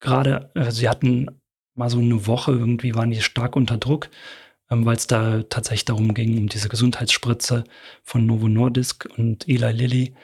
gerade, 0.00 0.50
äh, 0.56 0.72
sie 0.72 0.88
hatten 0.88 1.28
mal 1.76 1.88
so 1.88 2.00
eine 2.00 2.26
Woche, 2.26 2.50
irgendwie 2.50 2.96
waren 2.96 3.12
die 3.12 3.20
stark 3.20 3.54
unter 3.54 3.78
Druck, 3.78 4.10
ähm, 4.70 4.84
weil 4.84 4.96
es 4.96 5.06
da 5.06 5.44
tatsächlich 5.44 5.84
darum 5.84 6.14
ging, 6.14 6.36
um 6.36 6.48
diese 6.48 6.68
Gesundheitsspritze 6.68 7.62
von 8.02 8.26
Novo 8.26 8.48
Nordisk 8.48 9.08
und 9.16 9.48
Eli 9.48 9.70
Lilly, 9.70 10.14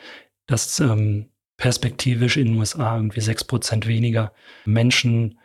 dass 0.48 0.80
ähm, 0.80 1.30
perspektivisch 1.56 2.36
in 2.36 2.48
den 2.48 2.56
USA 2.56 2.96
irgendwie 2.96 3.20
sechs 3.20 3.44
Prozent 3.44 3.86
weniger 3.86 4.32
Menschen 4.64 5.38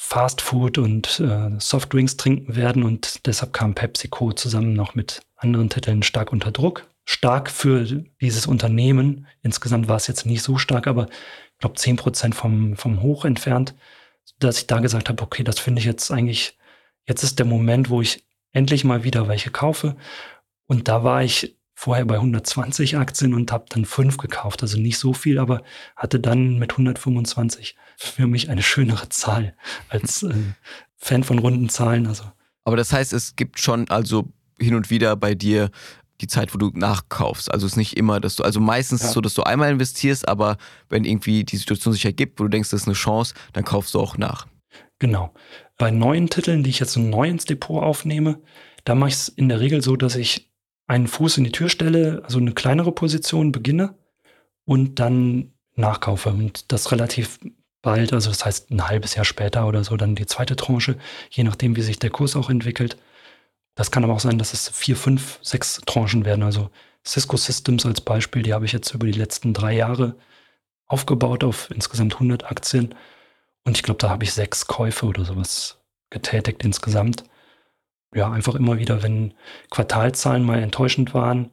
Fast 0.00 0.40
Food 0.40 0.78
und 0.78 1.18
äh, 1.18 1.50
Softdrinks 1.58 2.16
trinken 2.16 2.54
werden 2.54 2.84
und 2.84 3.26
deshalb 3.26 3.52
kam 3.52 3.74
PepsiCo 3.74 4.32
zusammen 4.32 4.72
noch 4.72 4.94
mit 4.94 5.22
anderen 5.36 5.70
Titeln 5.70 6.04
stark 6.04 6.32
unter 6.32 6.52
Druck. 6.52 6.86
Stark 7.04 7.50
für 7.50 7.84
dieses 8.20 8.46
Unternehmen. 8.46 9.26
Insgesamt 9.42 9.88
war 9.88 9.96
es 9.96 10.06
jetzt 10.06 10.24
nicht 10.24 10.42
so 10.42 10.56
stark, 10.56 10.86
aber 10.86 11.08
ich 11.10 11.58
glaube 11.58 11.74
10 11.74 11.96
Prozent 11.96 12.34
vom, 12.36 12.76
vom 12.76 13.02
Hoch 13.02 13.24
entfernt, 13.24 13.74
dass 14.38 14.58
ich 14.58 14.68
da 14.68 14.78
gesagt 14.78 15.08
habe, 15.08 15.20
okay, 15.20 15.42
das 15.42 15.58
finde 15.58 15.80
ich 15.80 15.86
jetzt 15.86 16.12
eigentlich, 16.12 16.56
jetzt 17.08 17.24
ist 17.24 17.40
der 17.40 17.46
Moment, 17.46 17.90
wo 17.90 18.00
ich 18.00 18.24
endlich 18.52 18.84
mal 18.84 19.02
wieder 19.02 19.26
welche 19.26 19.50
kaufe. 19.50 19.96
Und 20.68 20.86
da 20.86 21.02
war 21.02 21.24
ich 21.24 21.57
vorher 21.78 22.04
bei 22.04 22.16
120 22.16 22.96
Aktien 22.96 23.34
und 23.34 23.52
habe 23.52 23.66
dann 23.68 23.84
fünf 23.84 24.16
gekauft. 24.16 24.62
Also 24.62 24.80
nicht 24.80 24.98
so 24.98 25.12
viel, 25.12 25.38
aber 25.38 25.62
hatte 25.94 26.18
dann 26.18 26.58
mit 26.58 26.72
125 26.72 27.76
für 27.96 28.26
mich 28.26 28.50
eine 28.50 28.64
schönere 28.64 29.08
Zahl 29.10 29.54
als 29.88 30.24
äh, 30.24 30.34
Fan 30.96 31.22
von 31.22 31.38
runden 31.38 31.68
Zahlen. 31.68 32.08
Also. 32.08 32.24
Aber 32.64 32.76
das 32.76 32.92
heißt, 32.92 33.12
es 33.12 33.36
gibt 33.36 33.60
schon 33.60 33.88
also 33.90 34.28
hin 34.58 34.74
und 34.74 34.90
wieder 34.90 35.14
bei 35.14 35.36
dir 35.36 35.70
die 36.20 36.26
Zeit, 36.26 36.52
wo 36.52 36.58
du 36.58 36.72
nachkaufst. 36.74 37.48
Also 37.52 37.66
es 37.66 37.74
ist 37.74 37.76
nicht 37.76 37.96
immer, 37.96 38.18
dass 38.18 38.34
du, 38.34 38.42
also 38.42 38.58
meistens 38.58 39.02
ja. 39.02 39.04
ist 39.04 39.10
es 39.10 39.14
so, 39.14 39.20
dass 39.20 39.34
du 39.34 39.44
einmal 39.44 39.70
investierst, 39.70 40.26
aber 40.26 40.56
wenn 40.88 41.04
irgendwie 41.04 41.44
die 41.44 41.58
Situation 41.58 41.94
sich 41.94 42.04
ergibt, 42.04 42.40
wo 42.40 42.42
du 42.42 42.50
denkst, 42.50 42.70
das 42.70 42.80
ist 42.80 42.88
eine 42.88 42.94
Chance, 42.94 43.34
dann 43.52 43.62
kaufst 43.62 43.94
du 43.94 44.00
auch 44.00 44.18
nach. 44.18 44.48
Genau. 44.98 45.32
Bei 45.76 45.92
neuen 45.92 46.28
Titeln, 46.28 46.64
die 46.64 46.70
ich 46.70 46.80
jetzt 46.80 46.96
neu 46.96 47.28
ins 47.28 47.44
Depot 47.44 47.84
aufnehme, 47.84 48.40
da 48.82 48.96
mache 48.96 49.10
ich 49.10 49.14
es 49.14 49.28
in 49.28 49.48
der 49.48 49.60
Regel 49.60 49.80
so, 49.80 49.94
dass 49.94 50.16
ich 50.16 50.47
einen 50.88 51.06
Fuß 51.06 51.38
in 51.38 51.44
die 51.44 51.52
Tür 51.52 51.68
stelle, 51.68 52.22
also 52.24 52.38
eine 52.38 52.52
kleinere 52.52 52.90
Position 52.90 53.52
beginne 53.52 53.94
und 54.64 54.98
dann 54.98 55.52
nachkaufe. 55.76 56.30
Und 56.30 56.72
das 56.72 56.90
relativ 56.90 57.38
bald, 57.82 58.12
also 58.12 58.30
das 58.30 58.44
heißt 58.44 58.70
ein 58.70 58.88
halbes 58.88 59.14
Jahr 59.14 59.24
später 59.24 59.66
oder 59.68 59.84
so, 59.84 59.96
dann 59.96 60.16
die 60.16 60.26
zweite 60.26 60.56
Tranche, 60.56 60.98
je 61.30 61.44
nachdem, 61.44 61.76
wie 61.76 61.82
sich 61.82 61.98
der 61.98 62.10
Kurs 62.10 62.34
auch 62.34 62.50
entwickelt. 62.50 62.96
Das 63.74 63.90
kann 63.90 64.02
aber 64.02 64.14
auch 64.14 64.20
sein, 64.20 64.38
dass 64.38 64.54
es 64.54 64.68
vier, 64.70 64.96
fünf, 64.96 65.38
sechs 65.42 65.80
Tranchen 65.86 66.24
werden. 66.24 66.42
Also 66.42 66.70
Cisco 67.06 67.36
Systems 67.36 67.86
als 67.86 68.00
Beispiel, 68.00 68.42
die 68.42 68.54
habe 68.54 68.64
ich 68.64 68.72
jetzt 68.72 68.92
über 68.92 69.06
die 69.06 69.12
letzten 69.12 69.54
drei 69.54 69.74
Jahre 69.74 70.16
aufgebaut 70.86 71.44
auf 71.44 71.70
insgesamt 71.70 72.14
100 72.14 72.50
Aktien. 72.50 72.94
Und 73.64 73.76
ich 73.76 73.82
glaube, 73.82 73.98
da 73.98 74.08
habe 74.08 74.24
ich 74.24 74.32
sechs 74.32 74.66
Käufe 74.66 75.06
oder 75.06 75.24
sowas 75.24 75.78
getätigt 76.10 76.64
insgesamt. 76.64 77.24
Ja, 78.14 78.30
einfach 78.30 78.54
immer 78.54 78.78
wieder, 78.78 79.02
wenn 79.02 79.34
Quartalzahlen 79.70 80.42
mal 80.42 80.62
enttäuschend 80.62 81.12
waren, 81.12 81.50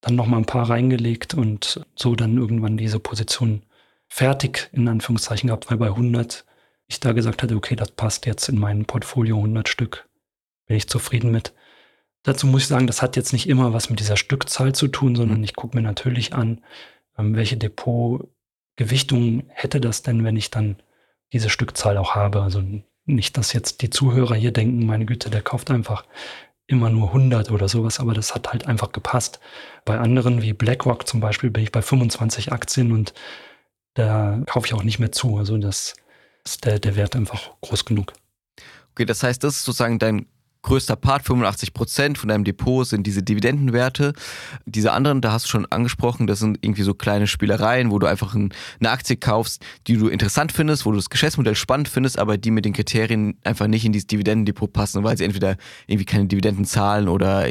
dann 0.00 0.14
noch 0.14 0.26
mal 0.26 0.38
ein 0.38 0.46
paar 0.46 0.70
reingelegt 0.70 1.34
und 1.34 1.84
so 1.96 2.14
dann 2.14 2.36
irgendwann 2.36 2.76
diese 2.76 3.00
Position 3.00 3.62
fertig 4.08 4.68
in 4.72 4.88
Anführungszeichen 4.88 5.48
gehabt, 5.48 5.70
weil 5.70 5.78
bei 5.78 5.88
100 5.88 6.44
ich 6.86 7.00
da 7.00 7.12
gesagt 7.12 7.42
hatte, 7.42 7.56
okay, 7.56 7.76
das 7.76 7.90
passt 7.92 8.26
jetzt 8.26 8.48
in 8.48 8.58
mein 8.58 8.84
Portfolio 8.84 9.36
100 9.36 9.68
Stück 9.68 10.08
bin 10.66 10.76
ich 10.76 10.88
zufrieden 10.88 11.30
mit. 11.30 11.52
Dazu 12.22 12.46
muss 12.46 12.62
ich 12.62 12.68
sagen, 12.68 12.86
das 12.86 13.02
hat 13.02 13.16
jetzt 13.16 13.32
nicht 13.32 13.48
immer 13.48 13.72
was 13.72 13.90
mit 13.90 14.00
dieser 14.00 14.16
Stückzahl 14.16 14.74
zu 14.74 14.88
tun, 14.88 15.16
sondern 15.16 15.38
mhm. 15.38 15.44
ich 15.44 15.54
gucke 15.54 15.76
mir 15.76 15.82
natürlich 15.82 16.34
an, 16.34 16.62
ähm, 17.18 17.34
welche 17.34 17.56
Depotgewichtung 17.56 19.44
hätte 19.48 19.80
das 19.80 20.02
denn, 20.02 20.24
wenn 20.24 20.36
ich 20.36 20.50
dann 20.50 20.76
diese 21.32 21.50
Stückzahl 21.50 21.96
auch 21.98 22.14
habe. 22.14 22.42
Also 22.42 22.62
nicht, 23.04 23.36
dass 23.36 23.52
jetzt 23.52 23.82
die 23.82 23.90
Zuhörer 23.90 24.34
hier 24.34 24.52
denken, 24.52 24.86
meine 24.86 25.06
Güte, 25.06 25.30
der 25.30 25.42
kauft 25.42 25.70
einfach 25.70 26.04
immer 26.66 26.90
nur 26.90 27.08
100 27.08 27.50
oder 27.50 27.68
sowas, 27.68 28.00
aber 28.00 28.14
das 28.14 28.34
hat 28.34 28.52
halt 28.52 28.66
einfach 28.66 28.92
gepasst. 28.92 29.40
Bei 29.84 29.98
anderen 29.98 30.42
wie 30.42 30.52
BlackRock 30.52 31.06
zum 31.06 31.20
Beispiel 31.20 31.50
bin 31.50 31.62
ich 31.62 31.72
bei 31.72 31.82
25 31.82 32.52
Aktien 32.52 32.92
und 32.92 33.12
da 33.94 34.40
kaufe 34.46 34.66
ich 34.66 34.74
auch 34.74 34.84
nicht 34.84 34.98
mehr 34.98 35.12
zu. 35.12 35.36
Also 35.36 35.58
das 35.58 35.94
ist 36.44 36.64
der, 36.64 36.78
der 36.78 36.96
Wert 36.96 37.14
einfach 37.14 37.50
groß 37.60 37.84
genug. 37.84 38.12
Okay, 38.92 39.04
das 39.04 39.22
heißt, 39.22 39.42
das 39.44 39.56
ist 39.56 39.64
sozusagen 39.64 39.98
dein 39.98 40.26
größter 40.62 40.96
Part, 40.96 41.24
85 41.24 41.74
Prozent 41.74 42.18
von 42.18 42.28
deinem 42.28 42.44
Depot 42.44 42.86
sind 42.86 43.06
diese 43.06 43.22
Dividendenwerte. 43.22 44.12
Diese 44.64 44.92
anderen, 44.92 45.20
da 45.20 45.32
hast 45.32 45.46
du 45.46 45.50
schon 45.50 45.66
angesprochen, 45.66 46.26
das 46.26 46.38
sind 46.38 46.58
irgendwie 46.62 46.82
so 46.82 46.94
kleine 46.94 47.26
Spielereien, 47.26 47.90
wo 47.90 47.98
du 47.98 48.06
einfach 48.06 48.34
eine 48.34 48.90
Aktie 48.90 49.16
kaufst, 49.16 49.64
die 49.86 49.96
du 49.96 50.08
interessant 50.08 50.52
findest, 50.52 50.86
wo 50.86 50.90
du 50.90 50.96
das 50.96 51.10
Geschäftsmodell 51.10 51.56
spannend 51.56 51.88
findest, 51.88 52.18
aber 52.18 52.38
die 52.38 52.50
mit 52.50 52.64
den 52.64 52.72
Kriterien 52.72 53.36
einfach 53.44 53.66
nicht 53.66 53.84
in 53.84 53.92
dieses 53.92 54.06
Dividendendepot 54.06 54.72
passen, 54.72 55.02
weil 55.04 55.16
sie 55.16 55.24
entweder 55.24 55.56
irgendwie 55.86 56.06
keine 56.06 56.26
Dividenden 56.26 56.64
zahlen 56.64 57.08
oder, 57.08 57.46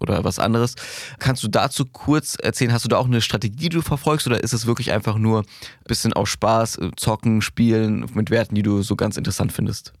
oder 0.00 0.24
was 0.24 0.38
anderes. 0.38 0.74
Kannst 1.18 1.42
du 1.42 1.48
dazu 1.48 1.84
kurz 1.84 2.36
erzählen, 2.40 2.72
hast 2.72 2.84
du 2.84 2.88
da 2.88 2.98
auch 2.98 3.06
eine 3.06 3.20
Strategie, 3.20 3.56
die 3.56 3.76
du 3.76 3.82
verfolgst 3.82 4.26
oder 4.26 4.42
ist 4.42 4.52
es 4.52 4.66
wirklich 4.66 4.92
einfach 4.92 5.18
nur 5.18 5.40
ein 5.40 5.44
bisschen 5.88 6.12
auf 6.12 6.28
Spaß, 6.28 6.78
äh, 6.78 6.90
zocken, 6.96 7.42
spielen 7.42 8.06
mit 8.14 8.30
Werten, 8.30 8.54
die 8.54 8.62
du 8.62 8.82
so 8.82 8.94
ganz 8.96 9.16
interessant 9.16 9.52
findest? 9.52 9.92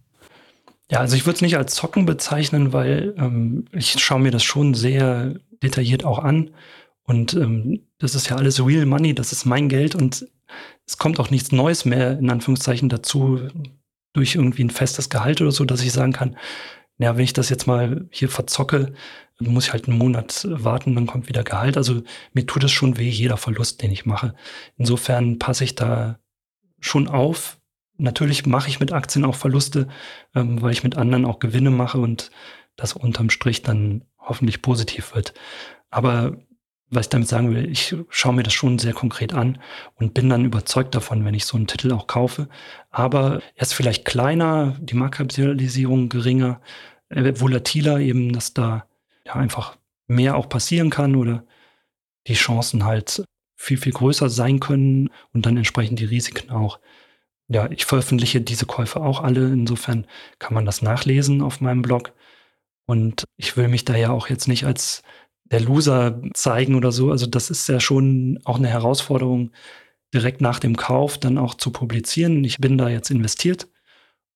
Ja, 0.90 1.00
also 1.00 1.16
ich 1.16 1.26
würde 1.26 1.36
es 1.36 1.42
nicht 1.42 1.56
als 1.56 1.74
Zocken 1.74 2.06
bezeichnen, 2.06 2.72
weil 2.72 3.14
ähm, 3.18 3.64
ich 3.72 3.98
schaue 3.98 4.20
mir 4.20 4.30
das 4.30 4.44
schon 4.44 4.74
sehr 4.74 5.34
detailliert 5.62 6.04
auch 6.04 6.20
an. 6.20 6.50
Und 7.02 7.34
ähm, 7.34 7.86
das 7.98 8.14
ist 8.14 8.28
ja 8.28 8.36
alles 8.36 8.64
Real 8.64 8.86
Money, 8.86 9.14
das 9.14 9.32
ist 9.32 9.46
mein 9.46 9.68
Geld 9.68 9.94
und 9.94 10.26
es 10.86 10.98
kommt 10.98 11.18
auch 11.18 11.30
nichts 11.30 11.52
Neues 11.52 11.84
mehr 11.84 12.18
in 12.18 12.30
Anführungszeichen 12.30 12.88
dazu 12.88 13.40
durch 14.12 14.34
irgendwie 14.34 14.64
ein 14.64 14.70
festes 14.70 15.10
Gehalt 15.10 15.40
oder 15.40 15.52
so, 15.52 15.64
dass 15.64 15.82
ich 15.82 15.92
sagen 15.92 16.12
kann, 16.12 16.36
ja, 16.98 17.16
wenn 17.16 17.24
ich 17.24 17.32
das 17.32 17.50
jetzt 17.50 17.66
mal 17.66 18.08
hier 18.10 18.28
verzocke, 18.28 18.94
dann 19.38 19.52
muss 19.52 19.66
ich 19.66 19.72
halt 19.72 19.88
einen 19.88 19.98
Monat 19.98 20.46
warten, 20.48 20.94
dann 20.94 21.06
kommt 21.06 21.28
wieder 21.28 21.44
Gehalt. 21.44 21.76
Also 21.76 22.02
mir 22.32 22.46
tut 22.46 22.64
es 22.64 22.72
schon 22.72 22.96
weh, 22.96 23.08
jeder 23.08 23.36
Verlust, 23.36 23.82
den 23.82 23.92
ich 23.92 24.06
mache. 24.06 24.34
Insofern 24.76 25.38
passe 25.38 25.64
ich 25.64 25.74
da 25.74 26.18
schon 26.80 27.08
auf, 27.08 27.58
Natürlich 27.98 28.46
mache 28.46 28.68
ich 28.68 28.80
mit 28.80 28.92
Aktien 28.92 29.24
auch 29.24 29.34
Verluste, 29.34 29.88
ähm, 30.34 30.60
weil 30.62 30.72
ich 30.72 30.84
mit 30.84 30.96
anderen 30.96 31.24
auch 31.24 31.38
Gewinne 31.38 31.70
mache 31.70 31.98
und 31.98 32.30
das 32.76 32.92
unterm 32.92 33.30
Strich 33.30 33.62
dann 33.62 34.04
hoffentlich 34.18 34.62
positiv 34.62 35.14
wird. 35.14 35.32
Aber 35.90 36.36
was 36.88 37.06
ich 37.06 37.10
damit 37.10 37.28
sagen 37.28 37.52
will, 37.52 37.68
ich 37.68 37.96
schaue 38.10 38.34
mir 38.34 38.42
das 38.42 38.52
schon 38.52 38.78
sehr 38.78 38.92
konkret 38.92 39.34
an 39.34 39.58
und 39.96 40.14
bin 40.14 40.28
dann 40.28 40.44
überzeugt 40.44 40.94
davon, 40.94 41.24
wenn 41.24 41.34
ich 41.34 41.44
so 41.44 41.56
einen 41.56 41.66
Titel 41.66 41.92
auch 41.92 42.06
kaufe. 42.06 42.48
Aber 42.90 43.40
er 43.54 43.62
ist 43.62 43.74
vielleicht 43.74 44.04
kleiner, 44.04 44.76
die 44.80 44.94
Marktkapitalisierung 44.94 46.08
geringer, 46.08 46.60
äh, 47.08 47.32
volatiler 47.36 47.98
eben, 47.98 48.32
dass 48.32 48.54
da 48.54 48.86
ja 49.24 49.34
einfach 49.34 49.76
mehr 50.06 50.36
auch 50.36 50.48
passieren 50.48 50.90
kann 50.90 51.16
oder 51.16 51.44
die 52.28 52.34
Chancen 52.34 52.84
halt 52.84 53.24
viel, 53.56 53.78
viel 53.78 53.92
größer 53.92 54.28
sein 54.28 54.60
können 54.60 55.10
und 55.32 55.46
dann 55.46 55.56
entsprechend 55.56 55.98
die 55.98 56.04
Risiken 56.04 56.50
auch 56.50 56.78
ja, 57.48 57.70
ich 57.70 57.84
veröffentliche 57.84 58.40
diese 58.40 58.66
Käufe 58.66 59.00
auch 59.00 59.22
alle. 59.22 59.52
Insofern 59.52 60.06
kann 60.38 60.54
man 60.54 60.64
das 60.66 60.82
nachlesen 60.82 61.42
auf 61.42 61.60
meinem 61.60 61.82
Blog. 61.82 62.12
Und 62.86 63.24
ich 63.36 63.56
will 63.56 63.68
mich 63.68 63.84
da 63.84 63.96
ja 63.96 64.10
auch 64.10 64.28
jetzt 64.28 64.48
nicht 64.48 64.64
als 64.64 65.02
der 65.44 65.60
Loser 65.60 66.20
zeigen 66.34 66.74
oder 66.74 66.92
so. 66.92 67.10
Also 67.10 67.26
das 67.26 67.50
ist 67.50 67.68
ja 67.68 67.80
schon 67.80 68.40
auch 68.44 68.58
eine 68.58 68.68
Herausforderung, 68.68 69.52
direkt 70.14 70.40
nach 70.40 70.58
dem 70.58 70.76
Kauf 70.76 71.18
dann 71.18 71.38
auch 71.38 71.54
zu 71.54 71.70
publizieren. 71.70 72.44
Ich 72.44 72.58
bin 72.58 72.78
da 72.78 72.88
jetzt 72.88 73.10
investiert 73.10 73.68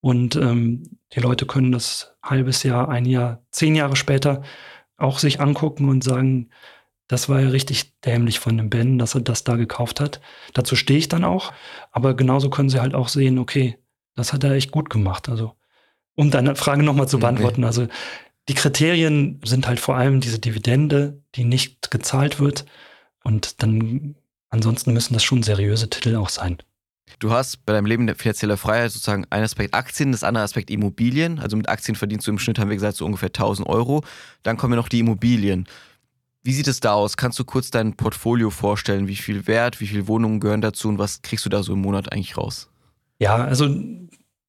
und 0.01 0.37
ähm, 0.37 0.99
die 1.15 1.21
Leute 1.21 1.47
können 1.47 1.73
das 1.73 2.17
halbes 2.23 2.63
Jahr, 2.63 2.89
ein 2.89 3.07
Jahr, 3.07 3.43
zehn 3.51 3.75
Jahre 3.75 3.97
später 3.97 4.43
auch 4.97 5.19
sich 5.19 5.41
angucken 5.41 5.89
und 5.89 6.05
sagen, 6.05 6.51
das 7.11 7.29
war 7.29 7.41
ja 7.41 7.49
richtig 7.49 7.99
dämlich 8.03 8.39
von 8.39 8.57
dem 8.57 8.71
Ben, 8.71 8.97
dass 8.97 9.17
er 9.17 9.21
das 9.21 9.43
da 9.43 9.57
gekauft 9.57 9.99
hat. 9.99 10.21
Dazu 10.55 10.77
stehe 10.77 10.97
ich 10.97 11.09
dann 11.09 11.25
auch. 11.25 11.53
Aber 11.91 12.15
genauso 12.15 12.51
können 12.51 12.69
sie 12.71 12.81
halt 12.81 12.95
auch 12.95 13.09
sehen, 13.09 13.41
okay, 13.41 13.79
das 14.15 14.33
hat 14.33 14.45
er 14.45 14.53
echt 14.53 14.71
gut 14.71 14.91
gemacht. 14.91 15.29
Also, 15.29 15.57
um 16.15 16.31
deine 16.31 16.55
Frage 16.55 16.85
nochmal 16.85 17.09
zu 17.09 17.19
beantworten. 17.19 17.65
Okay. 17.65 17.67
Also, 17.67 17.89
die 18.49 18.55
Kriterien 18.55 19.41
sind 19.45 19.67
halt 19.67 19.81
vor 19.81 19.97
allem 19.97 20.21
diese 20.21 20.39
Dividende, 20.39 21.21
die 21.35 21.43
nicht 21.43 21.91
gezahlt 21.91 22.39
wird. 22.39 22.65
Und 23.25 23.61
dann, 23.61 24.15
ansonsten 24.49 24.93
müssen 24.93 25.15
das 25.15 25.25
schon 25.25 25.43
seriöse 25.43 25.91
Titel 25.91 26.15
auch 26.15 26.29
sein. 26.29 26.59
Du 27.19 27.33
hast 27.33 27.67
bei 27.67 27.73
deinem 27.73 27.87
Leben 27.87 28.07
der 28.07 28.15
finanzieller 28.15 28.57
Freiheit 28.57 28.93
sozusagen 28.93 29.27
einen 29.31 29.43
Aspekt 29.43 29.75
Aktien, 29.75 30.13
das 30.13 30.23
andere 30.23 30.45
Aspekt 30.45 30.71
Immobilien. 30.71 31.41
Also 31.41 31.57
mit 31.57 31.69
Aktien 31.69 31.97
verdienst 31.97 32.29
du 32.29 32.31
im 32.31 32.39
Schnitt, 32.39 32.61
haben 32.61 32.69
wir 32.69 32.77
gesagt, 32.77 32.97
so 32.97 33.05
ungefähr 33.05 33.31
1000 33.31 33.69
Euro. 33.69 34.05
Dann 34.45 34.57
kommen 34.57 34.75
ja 34.75 34.77
noch 34.77 34.89
die 34.89 35.01
Immobilien. 35.01 35.67
Wie 36.43 36.53
sieht 36.53 36.69
es 36.69 36.81
da 36.81 36.95
aus? 36.95 37.17
Kannst 37.17 37.39
du 37.39 37.45
kurz 37.45 37.71
dein 37.71 37.95
Portfolio 37.95 38.51
vorstellen? 38.51 39.09
Wie 39.09 39.17
viel 39.17 39.47
Wert, 39.47 39.81
wie 39.81 39.87
viele 39.87 40.09
Wohnungen 40.09 40.41
gehören 40.41 40.63
dazu 40.63 40.89
und 40.89 40.99
was 40.99 41.21
kriegst 41.23 41.45
du 41.45 41.51
da 41.51 41.63
so 41.63 41.75
im 41.75 41.81
Monat 41.81 42.13
eigentlich 42.13 42.37
raus? 42.37 42.71
Ja, 43.19 43.37
also 43.37 43.69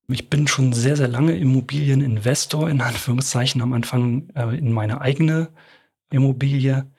ich 0.08 0.30
bin 0.30 0.48
schon 0.48 0.72
sehr, 0.74 0.96
sehr 0.96 1.10
lange 1.10 1.38
Immobilieninvestor, 1.38 2.70
in 2.70 2.82
Anführungszeichen, 2.82 3.62
am 3.62 3.74
Anfang 3.74 4.30
äh, 4.36 4.58
in 4.58 4.72
meine 4.72 5.02
eigene 5.02 5.50
Immobilie. 6.12 6.90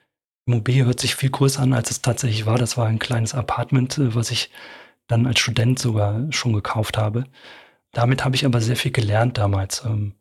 Immobilie 0.45 0.85
hört 0.85 0.99
sich 0.99 1.15
viel 1.15 1.29
größer 1.29 1.61
an, 1.61 1.73
als 1.73 1.89
es 1.89 2.01
tatsächlich 2.01 2.45
war. 2.45 2.57
Das 2.57 2.77
war 2.77 2.87
ein 2.87 2.99
kleines 2.99 3.33
Apartment, 3.33 3.97
äh, 3.97 4.13
was 4.13 4.29
ich 4.29 4.51
dann 5.07 5.25
als 5.25 5.39
Student 5.39 5.79
sogar 5.79 6.31
schon 6.31 6.53
gekauft 6.53 6.97
habe. 6.97 7.25
Damit 7.91 8.25
habe 8.25 8.35
ich 8.35 8.45
aber 8.45 8.61
sehr 8.61 8.75
viel 8.75 8.91
gelernt 8.91 9.37
damals. 9.37 9.83
Ähm, 9.85 10.13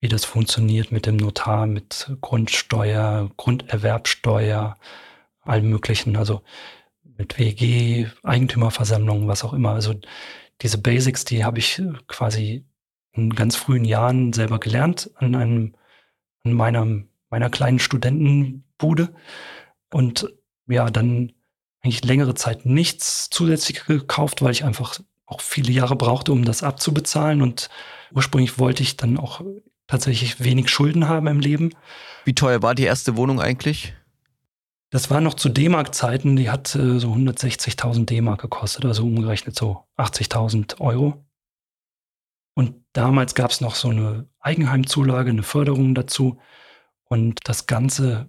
wie 0.00 0.08
das 0.08 0.24
funktioniert 0.24 0.92
mit 0.92 1.06
dem 1.06 1.16
Notar, 1.16 1.66
mit 1.66 2.10
Grundsteuer, 2.20 3.30
Grunderwerbsteuer, 3.36 4.76
allem 5.42 5.68
möglichen, 5.70 6.16
also 6.16 6.42
mit 7.02 7.38
WG, 7.38 8.06
Eigentümerversammlungen, 8.22 9.28
was 9.28 9.44
auch 9.44 9.52
immer. 9.52 9.72
Also 9.72 9.94
diese 10.62 10.78
Basics, 10.78 11.24
die 11.24 11.44
habe 11.44 11.58
ich 11.58 11.82
quasi 12.08 12.64
in 13.12 13.34
ganz 13.34 13.56
frühen 13.56 13.84
Jahren 13.84 14.32
selber 14.32 14.58
gelernt 14.58 15.10
an 15.16 15.34
einem, 15.34 15.74
an 16.44 16.54
meiner, 16.54 16.86
meiner 17.28 17.50
kleinen 17.50 17.78
Studentenbude. 17.78 19.14
Und 19.92 20.32
ja, 20.66 20.88
dann 20.90 21.32
eigentlich 21.82 22.04
längere 22.04 22.34
Zeit 22.34 22.64
nichts 22.64 23.28
zusätzlich 23.30 23.84
gekauft, 23.84 24.42
weil 24.42 24.52
ich 24.52 24.64
einfach 24.64 25.00
auch 25.26 25.40
viele 25.40 25.72
Jahre 25.72 25.96
brauchte, 25.96 26.32
um 26.32 26.44
das 26.44 26.62
abzubezahlen. 26.62 27.42
Und 27.42 27.68
ursprünglich 28.12 28.58
wollte 28.58 28.82
ich 28.82 28.96
dann 28.96 29.18
auch 29.18 29.42
tatsächlich 29.90 30.42
wenig 30.42 30.70
Schulden 30.70 31.08
haben 31.08 31.26
im 31.26 31.40
Leben. 31.40 31.74
Wie 32.24 32.34
teuer 32.34 32.62
war 32.62 32.74
die 32.74 32.84
erste 32.84 33.16
Wohnung 33.16 33.40
eigentlich? 33.40 33.94
Das 34.90 35.10
war 35.10 35.20
noch 35.20 35.34
zu 35.34 35.48
D-Mark-Zeiten, 35.48 36.36
die 36.36 36.50
hat 36.50 36.74
äh, 36.74 36.98
so 36.98 37.12
160.000 37.12 38.06
D-Mark 38.06 38.40
gekostet, 38.40 38.84
also 38.84 39.04
umgerechnet 39.04 39.56
so 39.56 39.84
80.000 39.96 40.80
Euro. 40.80 41.24
Und 42.54 42.84
damals 42.92 43.34
gab 43.34 43.52
es 43.52 43.60
noch 43.60 43.76
so 43.76 43.88
eine 43.88 44.28
Eigenheimzulage, 44.40 45.30
eine 45.30 45.44
Förderung 45.44 45.94
dazu. 45.94 46.40
Und 47.04 47.38
das 47.44 47.66
Ganze 47.66 48.28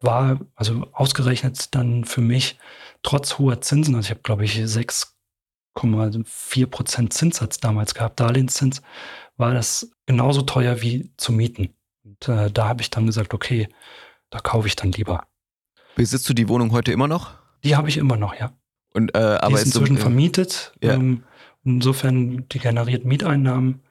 war 0.00 0.38
also 0.54 0.86
ausgerechnet 0.92 1.74
dann 1.74 2.04
für 2.04 2.20
mich 2.20 2.58
trotz 3.02 3.38
hoher 3.38 3.60
Zinsen, 3.60 3.96
also 3.96 4.06
ich 4.06 4.10
habe 4.10 4.22
glaube 4.22 4.44
ich 4.44 4.56
6,4 4.56 6.66
Prozent 6.66 7.12
Zinssatz 7.12 7.58
damals 7.58 7.94
gehabt, 7.94 8.20
Darlehenszins, 8.20 8.80
war 9.36 9.54
das 9.54 9.90
genauso 10.06 10.42
teuer 10.42 10.82
wie 10.82 11.10
zu 11.16 11.32
mieten. 11.32 11.74
Und 12.04 12.28
äh, 12.28 12.50
da 12.50 12.68
habe 12.68 12.82
ich 12.82 12.90
dann 12.90 13.06
gesagt, 13.06 13.34
okay, 13.34 13.68
da 14.30 14.38
kaufe 14.38 14.66
ich 14.66 14.76
dann 14.76 14.92
lieber. 14.92 15.26
Besitzt 15.96 16.28
du 16.28 16.34
die 16.34 16.48
Wohnung 16.48 16.72
heute 16.72 16.92
immer 16.92 17.08
noch? 17.08 17.34
Die 17.62 17.76
habe 17.76 17.88
ich 17.88 17.96
immer 17.96 18.16
noch, 18.16 18.34
ja. 18.34 18.52
Und, 18.92 19.14
äh, 19.14 19.18
aber 19.18 19.48
die 19.48 19.54
ist 19.54 19.66
inzwischen 19.66 19.96
so, 19.96 20.02
vermietet. 20.02 20.72
Ja. 20.82 20.94
Ähm, 20.94 21.24
insofern, 21.64 22.48
die 22.48 22.58
generiert 22.58 23.04
Mieteinnahmen. 23.04 23.82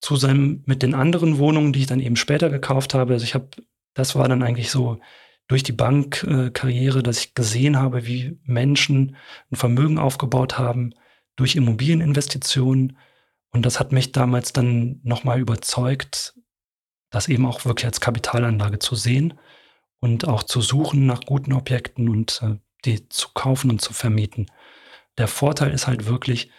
Zusammen 0.00 0.62
mit 0.64 0.82
den 0.82 0.94
anderen 0.94 1.38
Wohnungen, 1.38 1.72
die 1.72 1.80
ich 1.80 1.86
dann 1.86 1.98
eben 1.98 2.14
später 2.14 2.50
gekauft 2.50 2.94
habe. 2.94 3.14
Also 3.14 3.24
ich 3.24 3.34
habe, 3.34 3.48
das 3.94 4.14
war 4.14 4.28
dann 4.28 4.44
eigentlich 4.44 4.70
so 4.70 5.00
durch 5.48 5.64
die 5.64 5.72
Bankkarriere, 5.72 7.02
dass 7.02 7.18
ich 7.18 7.34
gesehen 7.34 7.76
habe, 7.78 8.06
wie 8.06 8.38
Menschen 8.44 9.16
ein 9.50 9.56
Vermögen 9.56 9.98
aufgebaut 9.98 10.56
haben 10.56 10.94
durch 11.34 11.56
Immobilieninvestitionen. 11.56 12.96
Und 13.50 13.64
das 13.64 13.80
hat 13.80 13.92
mich 13.92 14.12
damals 14.12 14.52
dann 14.52 15.00
nochmal 15.02 15.40
überzeugt, 15.40 16.34
das 17.10 17.28
eben 17.28 17.46
auch 17.46 17.64
wirklich 17.64 17.86
als 17.86 18.00
Kapitalanlage 18.00 18.78
zu 18.78 18.94
sehen 18.94 19.38
und 20.00 20.28
auch 20.28 20.42
zu 20.42 20.60
suchen 20.60 21.06
nach 21.06 21.22
guten 21.22 21.52
Objekten 21.52 22.08
und 22.08 22.40
äh, 22.42 22.56
die 22.84 23.08
zu 23.08 23.30
kaufen 23.34 23.70
und 23.70 23.80
zu 23.80 23.92
vermieten. 23.92 24.46
Der 25.16 25.28
Vorteil 25.28 25.72
ist 25.72 25.86
halt 25.86 26.06
wirklich, 26.06 26.50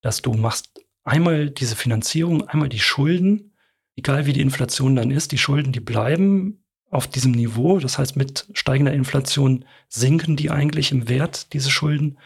dass 0.00 0.22
du 0.22 0.34
machst 0.34 0.84
einmal 1.04 1.50
diese 1.50 1.76
Finanzierung, 1.76 2.48
einmal 2.48 2.68
die 2.68 2.80
Schulden, 2.80 3.54
egal 3.96 4.26
wie 4.26 4.32
die 4.32 4.40
Inflation 4.40 4.96
dann 4.96 5.10
ist, 5.10 5.32
die 5.32 5.38
Schulden, 5.38 5.72
die 5.72 5.80
bleiben 5.80 6.64
auf 6.90 7.06
diesem 7.06 7.32
Niveau. 7.32 7.78
Das 7.78 7.98
heißt, 7.98 8.16
mit 8.16 8.46
steigender 8.54 8.92
Inflation 8.92 9.64
sinken 9.88 10.36
die 10.36 10.50
eigentlich 10.50 10.92
im 10.92 11.08
Wert, 11.08 11.52
diese 11.52 11.70
Schulden. 11.70 12.18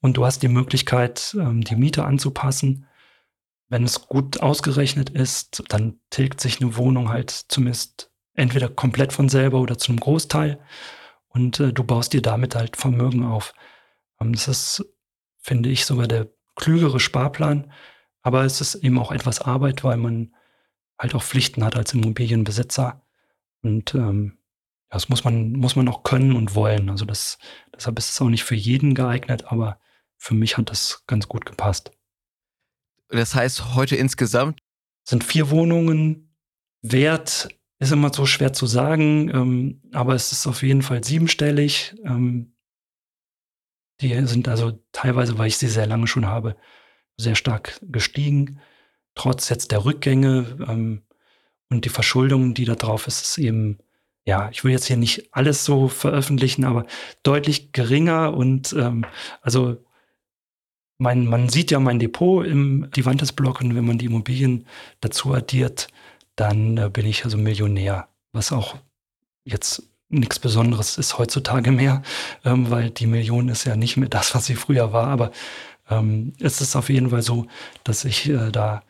Und 0.00 0.16
du 0.16 0.24
hast 0.24 0.42
die 0.42 0.48
Möglichkeit, 0.48 1.36
ähm, 1.38 1.62
die 1.62 1.76
Miete 1.76 2.04
anzupassen. 2.04 2.86
Wenn 3.72 3.84
es 3.84 4.06
gut 4.06 4.42
ausgerechnet 4.42 5.08
ist, 5.08 5.62
dann 5.70 5.98
tilgt 6.10 6.42
sich 6.42 6.60
eine 6.60 6.76
Wohnung 6.76 7.08
halt 7.08 7.30
zumindest 7.30 8.12
entweder 8.34 8.68
komplett 8.68 9.14
von 9.14 9.30
selber 9.30 9.60
oder 9.60 9.78
zu 9.78 9.92
einem 9.92 10.00
Großteil. 10.00 10.60
Und 11.28 11.58
äh, 11.58 11.72
du 11.72 11.82
baust 11.82 12.12
dir 12.12 12.20
damit 12.20 12.54
halt 12.54 12.76
Vermögen 12.76 13.24
auf. 13.24 13.54
Ähm, 14.20 14.34
das 14.34 14.46
ist, 14.46 14.84
finde 15.38 15.70
ich, 15.70 15.86
sogar 15.86 16.06
der 16.06 16.28
klügere 16.54 17.00
Sparplan. 17.00 17.72
Aber 18.20 18.44
es 18.44 18.60
ist 18.60 18.74
eben 18.74 18.98
auch 18.98 19.10
etwas 19.10 19.40
Arbeit, 19.40 19.84
weil 19.84 19.96
man 19.96 20.34
halt 20.98 21.14
auch 21.14 21.22
Pflichten 21.22 21.64
hat 21.64 21.74
als 21.74 21.94
Immobilienbesitzer. 21.94 23.00
Und 23.62 23.94
ähm, 23.94 24.36
das 24.90 25.08
muss 25.08 25.24
man, 25.24 25.52
muss 25.52 25.76
man 25.76 25.88
auch 25.88 26.02
können 26.02 26.36
und 26.36 26.54
wollen. 26.54 26.90
Also 26.90 27.06
das, 27.06 27.38
deshalb 27.74 27.98
ist 27.98 28.10
es 28.10 28.20
auch 28.20 28.28
nicht 28.28 28.44
für 28.44 28.54
jeden 28.54 28.92
geeignet, 28.94 29.44
aber 29.46 29.80
für 30.18 30.34
mich 30.34 30.58
hat 30.58 30.68
das 30.68 31.04
ganz 31.06 31.26
gut 31.26 31.46
gepasst. 31.46 31.90
Das 33.12 33.34
heißt, 33.34 33.74
heute 33.74 33.94
insgesamt 33.96 34.58
sind 35.04 35.22
vier 35.22 35.50
Wohnungen. 35.50 36.34
Wert 36.80 37.48
ist 37.78 37.92
immer 37.92 38.12
so 38.12 38.26
schwer 38.26 38.52
zu 38.52 38.66
sagen, 38.66 39.28
ähm, 39.28 39.82
aber 39.92 40.14
es 40.14 40.32
ist 40.32 40.46
auf 40.46 40.62
jeden 40.62 40.82
Fall 40.82 41.04
siebenstellig. 41.04 41.94
Ähm, 42.04 42.54
die 44.00 44.14
sind 44.26 44.48
also 44.48 44.82
teilweise, 44.92 45.38
weil 45.38 45.48
ich 45.48 45.58
sie 45.58 45.68
sehr 45.68 45.86
lange 45.86 46.06
schon 46.06 46.26
habe, 46.26 46.56
sehr 47.18 47.34
stark 47.34 47.78
gestiegen. 47.82 48.60
Trotz 49.14 49.48
jetzt 49.50 49.72
der 49.72 49.84
Rückgänge 49.84 50.56
ähm, 50.66 51.02
und 51.68 51.84
die 51.84 51.90
Verschuldung, 51.90 52.54
die 52.54 52.64
da 52.64 52.76
drauf 52.76 53.06
ist, 53.06 53.20
ist 53.22 53.38
eben, 53.38 53.78
ja, 54.24 54.48
ich 54.50 54.64
will 54.64 54.72
jetzt 54.72 54.86
hier 54.86 54.96
nicht 54.96 55.28
alles 55.34 55.64
so 55.64 55.88
veröffentlichen, 55.88 56.64
aber 56.64 56.86
deutlich 57.22 57.72
geringer 57.72 58.34
und 58.34 58.72
ähm, 58.72 59.04
also 59.42 59.84
mein, 60.98 61.26
man 61.26 61.48
sieht 61.48 61.70
ja 61.70 61.80
mein 61.80 61.98
Depot 61.98 62.46
im 62.46 62.90
Divantes-Block 62.90 63.60
und 63.60 63.74
wenn 63.74 63.84
man 63.84 63.98
die 63.98 64.06
Immobilien 64.06 64.66
dazu 65.00 65.34
addiert, 65.34 65.88
dann 66.36 66.78
äh, 66.78 66.90
bin 66.90 67.06
ich 67.06 67.24
also 67.24 67.36
Millionär, 67.36 68.08
was 68.32 68.52
auch 68.52 68.76
jetzt 69.44 69.82
nichts 70.08 70.38
Besonderes 70.38 70.98
ist 70.98 71.18
heutzutage 71.18 71.72
mehr, 71.72 72.02
ähm, 72.44 72.70
weil 72.70 72.90
die 72.90 73.06
Million 73.06 73.48
ist 73.48 73.64
ja 73.64 73.76
nicht 73.76 73.96
mehr 73.96 74.08
das, 74.08 74.34
was 74.34 74.46
sie 74.46 74.54
früher 74.54 74.92
war, 74.92 75.08
aber 75.08 75.32
ähm, 75.90 76.34
es 76.38 76.60
ist 76.60 76.76
auf 76.76 76.88
jeden 76.88 77.10
Fall 77.10 77.22
so, 77.22 77.46
dass 77.84 78.04
ich 78.04 78.28
äh, 78.28 78.50
da, 78.50 78.82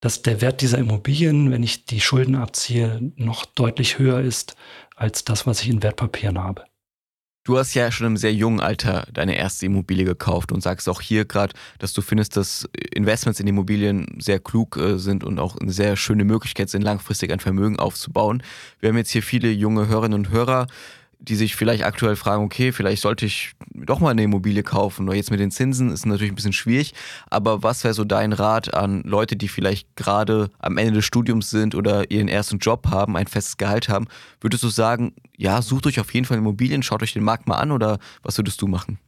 dass 0.00 0.22
der 0.22 0.40
Wert 0.40 0.60
dieser 0.60 0.78
Immobilien, 0.78 1.50
wenn 1.50 1.62
ich 1.62 1.84
die 1.84 2.00
Schulden 2.00 2.36
abziehe, 2.36 3.12
noch 3.16 3.44
deutlich 3.44 3.98
höher 3.98 4.20
ist 4.20 4.56
als 4.96 5.24
das, 5.24 5.46
was 5.46 5.62
ich 5.62 5.68
in 5.68 5.82
Wertpapieren 5.82 6.38
habe. 6.38 6.64
Du 7.46 7.58
hast 7.58 7.74
ja 7.74 7.92
schon 7.92 8.06
im 8.06 8.16
sehr 8.16 8.32
jungen 8.32 8.60
Alter 8.60 9.06
deine 9.12 9.36
erste 9.36 9.66
Immobilie 9.66 10.06
gekauft 10.06 10.50
und 10.50 10.62
sagst 10.62 10.88
auch 10.88 11.02
hier 11.02 11.26
gerade, 11.26 11.52
dass 11.78 11.92
du 11.92 12.00
findest, 12.00 12.38
dass 12.38 12.66
Investments 12.94 13.38
in 13.38 13.46
Immobilien 13.46 14.16
sehr 14.18 14.40
klug 14.40 14.78
äh, 14.78 14.98
sind 14.98 15.24
und 15.24 15.38
auch 15.38 15.58
eine 15.58 15.70
sehr 15.70 15.96
schöne 15.96 16.24
Möglichkeit 16.24 16.70
sind, 16.70 16.80
langfristig 16.80 17.30
ein 17.30 17.40
Vermögen 17.40 17.78
aufzubauen. 17.78 18.42
Wir 18.80 18.88
haben 18.88 18.96
jetzt 18.96 19.10
hier 19.10 19.22
viele 19.22 19.50
junge 19.50 19.88
Hörerinnen 19.88 20.18
und 20.18 20.30
Hörer, 20.30 20.68
die 21.24 21.36
sich 21.36 21.56
vielleicht 21.56 21.84
aktuell 21.84 22.16
fragen, 22.16 22.44
okay, 22.44 22.72
vielleicht 22.72 23.02
sollte 23.02 23.26
ich 23.26 23.52
doch 23.74 24.00
mal 24.00 24.10
eine 24.10 24.22
Immobilie 24.22 24.62
kaufen. 24.62 25.08
Oder 25.08 25.16
jetzt 25.16 25.30
mit 25.30 25.40
den 25.40 25.50
Zinsen 25.50 25.90
ist 25.90 26.06
natürlich 26.06 26.32
ein 26.32 26.36
bisschen 26.36 26.52
schwierig. 26.52 26.94
Aber 27.28 27.62
was 27.62 27.82
wäre 27.84 27.94
so 27.94 28.04
dein 28.04 28.32
Rat 28.32 28.74
an 28.74 29.02
Leute, 29.02 29.36
die 29.36 29.48
vielleicht 29.48 29.96
gerade 29.96 30.50
am 30.58 30.76
Ende 30.76 30.94
des 30.94 31.04
Studiums 31.04 31.50
sind 31.50 31.74
oder 31.74 32.10
ihren 32.10 32.28
ersten 32.28 32.58
Job 32.58 32.88
haben, 32.90 33.16
ein 33.16 33.26
festes 33.26 33.56
Gehalt 33.56 33.88
haben? 33.88 34.06
Würdest 34.40 34.62
du 34.62 34.68
sagen, 34.68 35.14
ja, 35.36 35.62
sucht 35.62 35.86
euch 35.86 35.98
auf 36.00 36.12
jeden 36.12 36.26
Fall 36.26 36.38
Immobilien, 36.38 36.82
schaut 36.82 37.02
euch 37.02 37.12
den 37.12 37.24
Markt 37.24 37.48
mal 37.48 37.56
an 37.56 37.72
oder 37.72 37.98
was 38.22 38.38
würdest 38.38 38.60
du 38.62 38.66
machen? 38.66 38.98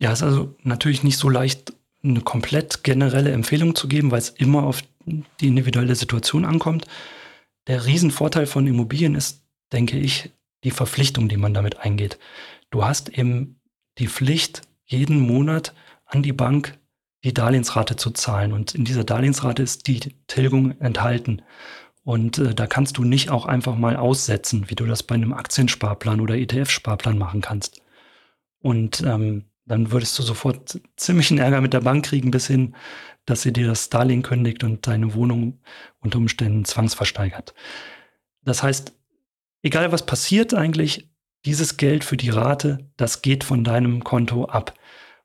Ja, 0.00 0.12
es 0.12 0.18
ist 0.18 0.24
also 0.24 0.56
natürlich 0.62 1.04
nicht 1.04 1.16
so 1.16 1.28
leicht, 1.28 1.72
eine 2.04 2.20
komplett 2.20 2.82
generelle 2.82 3.30
Empfehlung 3.30 3.76
zu 3.76 3.86
geben, 3.86 4.10
weil 4.10 4.18
es 4.18 4.30
immer 4.30 4.64
auf 4.64 4.82
die 5.40 5.46
individuelle 5.46 5.94
Situation 5.94 6.44
ankommt. 6.44 6.86
Der 7.68 7.86
Riesenvorteil 7.86 8.46
von 8.46 8.66
Immobilien 8.66 9.14
ist, 9.14 9.42
denke 9.72 9.98
ich, 9.98 10.30
die 10.64 10.70
Verpflichtung, 10.70 11.28
die 11.28 11.36
man 11.36 11.54
damit 11.54 11.78
eingeht. 11.78 12.18
Du 12.70 12.84
hast 12.84 13.08
eben 13.10 13.60
die 13.98 14.08
Pflicht, 14.08 14.62
jeden 14.84 15.20
Monat 15.20 15.74
an 16.06 16.22
die 16.22 16.32
Bank 16.32 16.78
die 17.24 17.34
Darlehensrate 17.34 17.96
zu 17.96 18.10
zahlen. 18.10 18.52
Und 18.52 18.74
in 18.74 18.84
dieser 18.84 19.04
Darlehensrate 19.04 19.62
ist 19.62 19.86
die 19.86 20.00
Tilgung 20.26 20.78
enthalten. 20.80 21.42
Und 22.04 22.38
äh, 22.38 22.54
da 22.54 22.66
kannst 22.66 22.98
du 22.98 23.04
nicht 23.04 23.30
auch 23.30 23.46
einfach 23.46 23.76
mal 23.76 23.96
aussetzen, 23.96 24.68
wie 24.68 24.74
du 24.74 24.86
das 24.86 25.02
bei 25.02 25.14
einem 25.14 25.32
Aktiensparplan 25.32 26.20
oder 26.20 26.34
ETF-Sparplan 26.34 27.16
machen 27.16 27.40
kannst. 27.40 27.80
Und 28.58 29.02
ähm, 29.06 29.44
dann 29.66 29.92
würdest 29.92 30.18
du 30.18 30.22
sofort 30.22 30.80
ziemlichen 30.96 31.38
Ärger 31.38 31.60
mit 31.60 31.72
der 31.72 31.80
Bank 31.80 32.04
kriegen, 32.04 32.32
bis 32.32 32.48
hin, 32.48 32.74
dass 33.24 33.42
sie 33.42 33.52
dir 33.52 33.68
das 33.68 33.88
Darlehen 33.88 34.22
kündigt 34.22 34.64
und 34.64 34.86
deine 34.86 35.14
Wohnung 35.14 35.60
unter 36.00 36.18
Umständen 36.18 36.64
zwangsversteigert. 36.64 37.54
Das 38.42 38.64
heißt, 38.64 38.92
egal 39.62 39.92
was 39.92 40.06
passiert 40.06 40.54
eigentlich, 40.54 41.08
dieses 41.44 41.76
Geld 41.76 42.04
für 42.04 42.16
die 42.16 42.30
Rate, 42.30 42.90
das 42.96 43.22
geht 43.22 43.44
von 43.44 43.64
deinem 43.64 44.04
Konto 44.04 44.44
ab. 44.44 44.74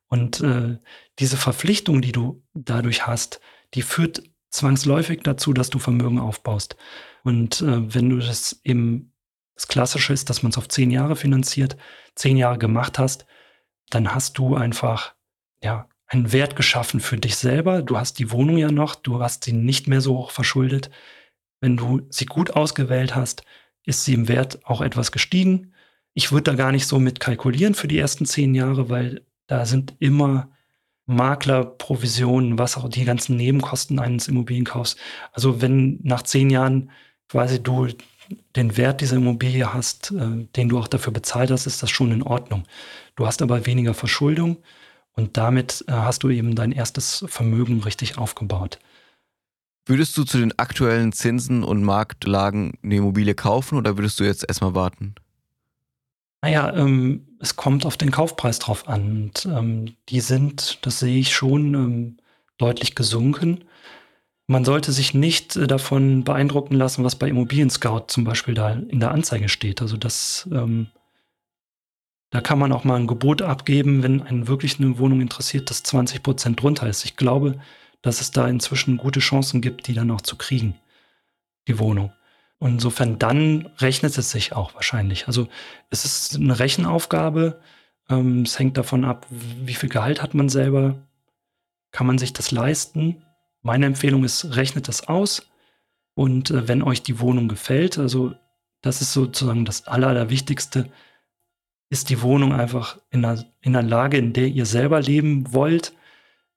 Und 0.07 0.41
äh, 0.41 0.77
diese 1.19 1.37
Verpflichtung, 1.37 2.01
die 2.01 2.11
du 2.11 2.43
dadurch 2.53 3.05
hast, 3.05 3.39
die 3.73 3.81
führt 3.81 4.23
zwangsläufig 4.49 5.21
dazu, 5.23 5.53
dass 5.53 5.69
du 5.69 5.79
Vermögen 5.79 6.19
aufbaust. 6.19 6.77
Und 7.23 7.61
äh, 7.61 7.93
wenn 7.93 8.09
du 8.09 8.17
das 8.17 8.61
eben, 8.63 9.13
das 9.55 9.67
Klassische 9.67 10.13
ist, 10.13 10.29
dass 10.29 10.43
man 10.43 10.51
es 10.51 10.57
auf 10.57 10.69
zehn 10.69 10.91
Jahre 10.91 11.15
finanziert, 11.15 11.77
zehn 12.15 12.37
Jahre 12.37 12.57
gemacht 12.57 12.99
hast, 12.99 13.25
dann 13.89 14.13
hast 14.13 14.37
du 14.37 14.55
einfach, 14.55 15.15
ja, 15.63 15.89
einen 16.07 16.31
Wert 16.31 16.55
geschaffen 16.55 17.01
für 17.01 17.17
dich 17.17 17.35
selber. 17.35 17.81
Du 17.81 17.97
hast 17.97 18.17
die 18.19 18.31
Wohnung 18.31 18.57
ja 18.57 18.71
noch, 18.71 18.95
du 18.95 19.21
hast 19.21 19.43
sie 19.43 19.51
nicht 19.51 19.87
mehr 19.87 19.99
so 19.99 20.17
hoch 20.17 20.31
verschuldet. 20.31 20.89
Wenn 21.59 21.75
du 21.75 22.07
sie 22.09 22.25
gut 22.25 22.51
ausgewählt 22.51 23.13
hast, 23.15 23.43
ist 23.87 24.03
sie 24.03 24.13
im 24.13 24.27
Wert 24.27 24.59
auch 24.65 24.81
etwas 24.81 25.11
gestiegen. 25.11 25.73
Ich 26.13 26.31
würde 26.31 26.51
da 26.51 26.55
gar 26.55 26.71
nicht 26.71 26.85
so 26.85 26.99
mit 26.99 27.19
kalkulieren 27.19 27.73
für 27.73 27.87
die 27.87 27.97
ersten 27.97 28.25
zehn 28.25 28.53
Jahre, 28.53 28.89
weil 28.89 29.21
da 29.47 29.65
sind 29.65 29.95
immer 29.99 30.49
Maklerprovisionen, 31.05 32.59
was 32.59 32.75
auch 32.75 32.89
die 32.89 33.05
ganzen 33.05 33.37
Nebenkosten 33.37 33.97
eines 33.97 34.27
Immobilienkaufs. 34.27 34.97
Also 35.31 35.61
wenn 35.61 35.99
nach 36.03 36.21
zehn 36.23 36.49
Jahren 36.49 36.91
quasi 37.29 37.63
du 37.63 37.87
den 38.57 38.75
Wert 38.75 38.99
dieser 38.99 39.15
Immobilie 39.15 39.73
hast, 39.73 40.11
äh, 40.11 40.45
den 40.57 40.67
du 40.67 40.77
auch 40.77 40.89
dafür 40.89 41.13
bezahlt 41.13 41.49
hast, 41.49 41.65
ist 41.65 41.81
das 41.81 41.89
schon 41.89 42.11
in 42.11 42.23
Ordnung. 42.23 42.63
Du 43.15 43.25
hast 43.25 43.41
aber 43.41 43.65
weniger 43.65 43.93
Verschuldung 43.93 44.57
und 45.13 45.37
damit 45.37 45.85
äh, 45.87 45.93
hast 45.93 46.23
du 46.23 46.29
eben 46.29 46.55
dein 46.55 46.73
erstes 46.73 47.23
Vermögen 47.29 47.81
richtig 47.83 48.17
aufgebaut. 48.17 48.79
Würdest 49.87 50.17
du 50.17 50.25
zu 50.25 50.37
den 50.37 50.57
aktuellen 50.59 51.13
Zinsen 51.13 51.63
und 51.63 51.81
Marktlagen 51.81 52.73
eine 52.83 52.97
Immobilie 52.97 53.35
kaufen 53.35 53.77
oder 53.77 53.97
würdest 53.97 54.19
du 54.19 54.25
jetzt 54.25 54.45
erstmal 54.45 54.75
warten? 54.75 55.15
Naja, 56.41 56.73
ähm, 56.75 57.25
es 57.39 57.55
kommt 57.55 57.85
auf 57.85 57.95
den 57.95 58.11
Kaufpreis 58.11 58.59
drauf 58.59 58.89
an. 58.89 59.23
Und 59.23 59.45
ähm, 59.45 59.95
die 60.09 60.19
sind, 60.19 60.85
das 60.85 60.99
sehe 60.99 61.17
ich 61.17 61.33
schon, 61.33 61.73
ähm, 61.73 62.17
deutlich 62.57 62.95
gesunken. 62.95 63.63
man 64.47 64.65
sollte 64.65 64.91
sich 64.91 65.13
nicht 65.13 65.55
äh, 65.55 65.67
davon 65.67 66.23
beeindrucken 66.23 66.75
lassen, 66.75 67.03
was 67.03 67.15
bei 67.15 67.29
Immobilien 67.29 67.69
Scout 67.69 68.05
zum 68.07 68.23
Beispiel 68.25 68.53
da 68.53 68.71
in 68.71 68.99
der 68.99 69.11
Anzeige 69.11 69.47
steht. 69.47 69.81
Also 69.81 69.95
das, 69.95 70.49
ähm, 70.51 70.87
da 72.29 72.41
kann 72.41 72.59
man 72.59 72.73
auch 72.73 72.83
mal 72.83 72.95
ein 72.95 73.07
Gebot 73.07 73.41
abgeben, 73.41 74.03
wenn 74.03 74.21
einen 74.21 74.47
wirklich 74.47 74.79
eine 74.79 74.99
Wohnung 74.99 75.21
interessiert, 75.21 75.69
das 75.69 75.83
20 75.83 76.23
Prozent 76.23 76.61
drunter 76.61 76.87
ist. 76.87 77.05
Ich 77.05 77.15
glaube, 77.15 77.59
dass 78.01 78.21
es 78.21 78.31
da 78.31 78.47
inzwischen 78.47 78.97
gute 78.97 79.19
Chancen 79.19 79.61
gibt, 79.61 79.87
die 79.87 79.93
dann 79.93 80.11
auch 80.11 80.21
zu 80.21 80.35
kriegen, 80.35 80.75
die 81.67 81.79
Wohnung. 81.79 82.11
Und 82.59 82.73
insofern 82.73 83.19
dann 83.19 83.69
rechnet 83.77 84.17
es 84.17 84.31
sich 84.31 84.53
auch 84.53 84.73
wahrscheinlich. 84.73 85.27
Also 85.27 85.47
es 85.89 86.05
ist 86.05 86.35
eine 86.35 86.57
Rechenaufgabe. 86.57 87.61
Ähm, 88.09 88.43
es 88.43 88.57
hängt 88.57 88.77
davon 88.77 89.05
ab, 89.05 89.27
wie 89.29 89.75
viel 89.75 89.89
Gehalt 89.89 90.21
hat 90.21 90.33
man 90.33 90.49
selber. 90.49 91.07
Kann 91.91 92.07
man 92.07 92.17
sich 92.17 92.33
das 92.33 92.51
leisten? 92.51 93.23
Meine 93.61 93.85
Empfehlung 93.85 94.23
ist, 94.23 94.55
rechnet 94.55 94.87
das 94.87 95.07
aus. 95.07 95.49
Und 96.15 96.49
äh, 96.49 96.67
wenn 96.67 96.81
euch 96.81 97.03
die 97.03 97.19
Wohnung 97.19 97.47
gefällt, 97.47 97.99
also 97.99 98.33
das 98.81 99.01
ist 99.01 99.13
sozusagen 99.13 99.65
das 99.65 99.87
Aller, 99.87 100.07
Allerwichtigste, 100.07 100.89
ist 101.89 102.09
die 102.09 102.21
Wohnung 102.21 102.53
einfach 102.53 102.97
in 103.11 103.23
einer, 103.23 103.43
in 103.61 103.75
einer 103.75 103.87
Lage, 103.87 104.17
in 104.17 104.33
der 104.33 104.47
ihr 104.47 104.65
selber 104.65 104.99
leben 105.01 105.53
wollt. 105.53 105.93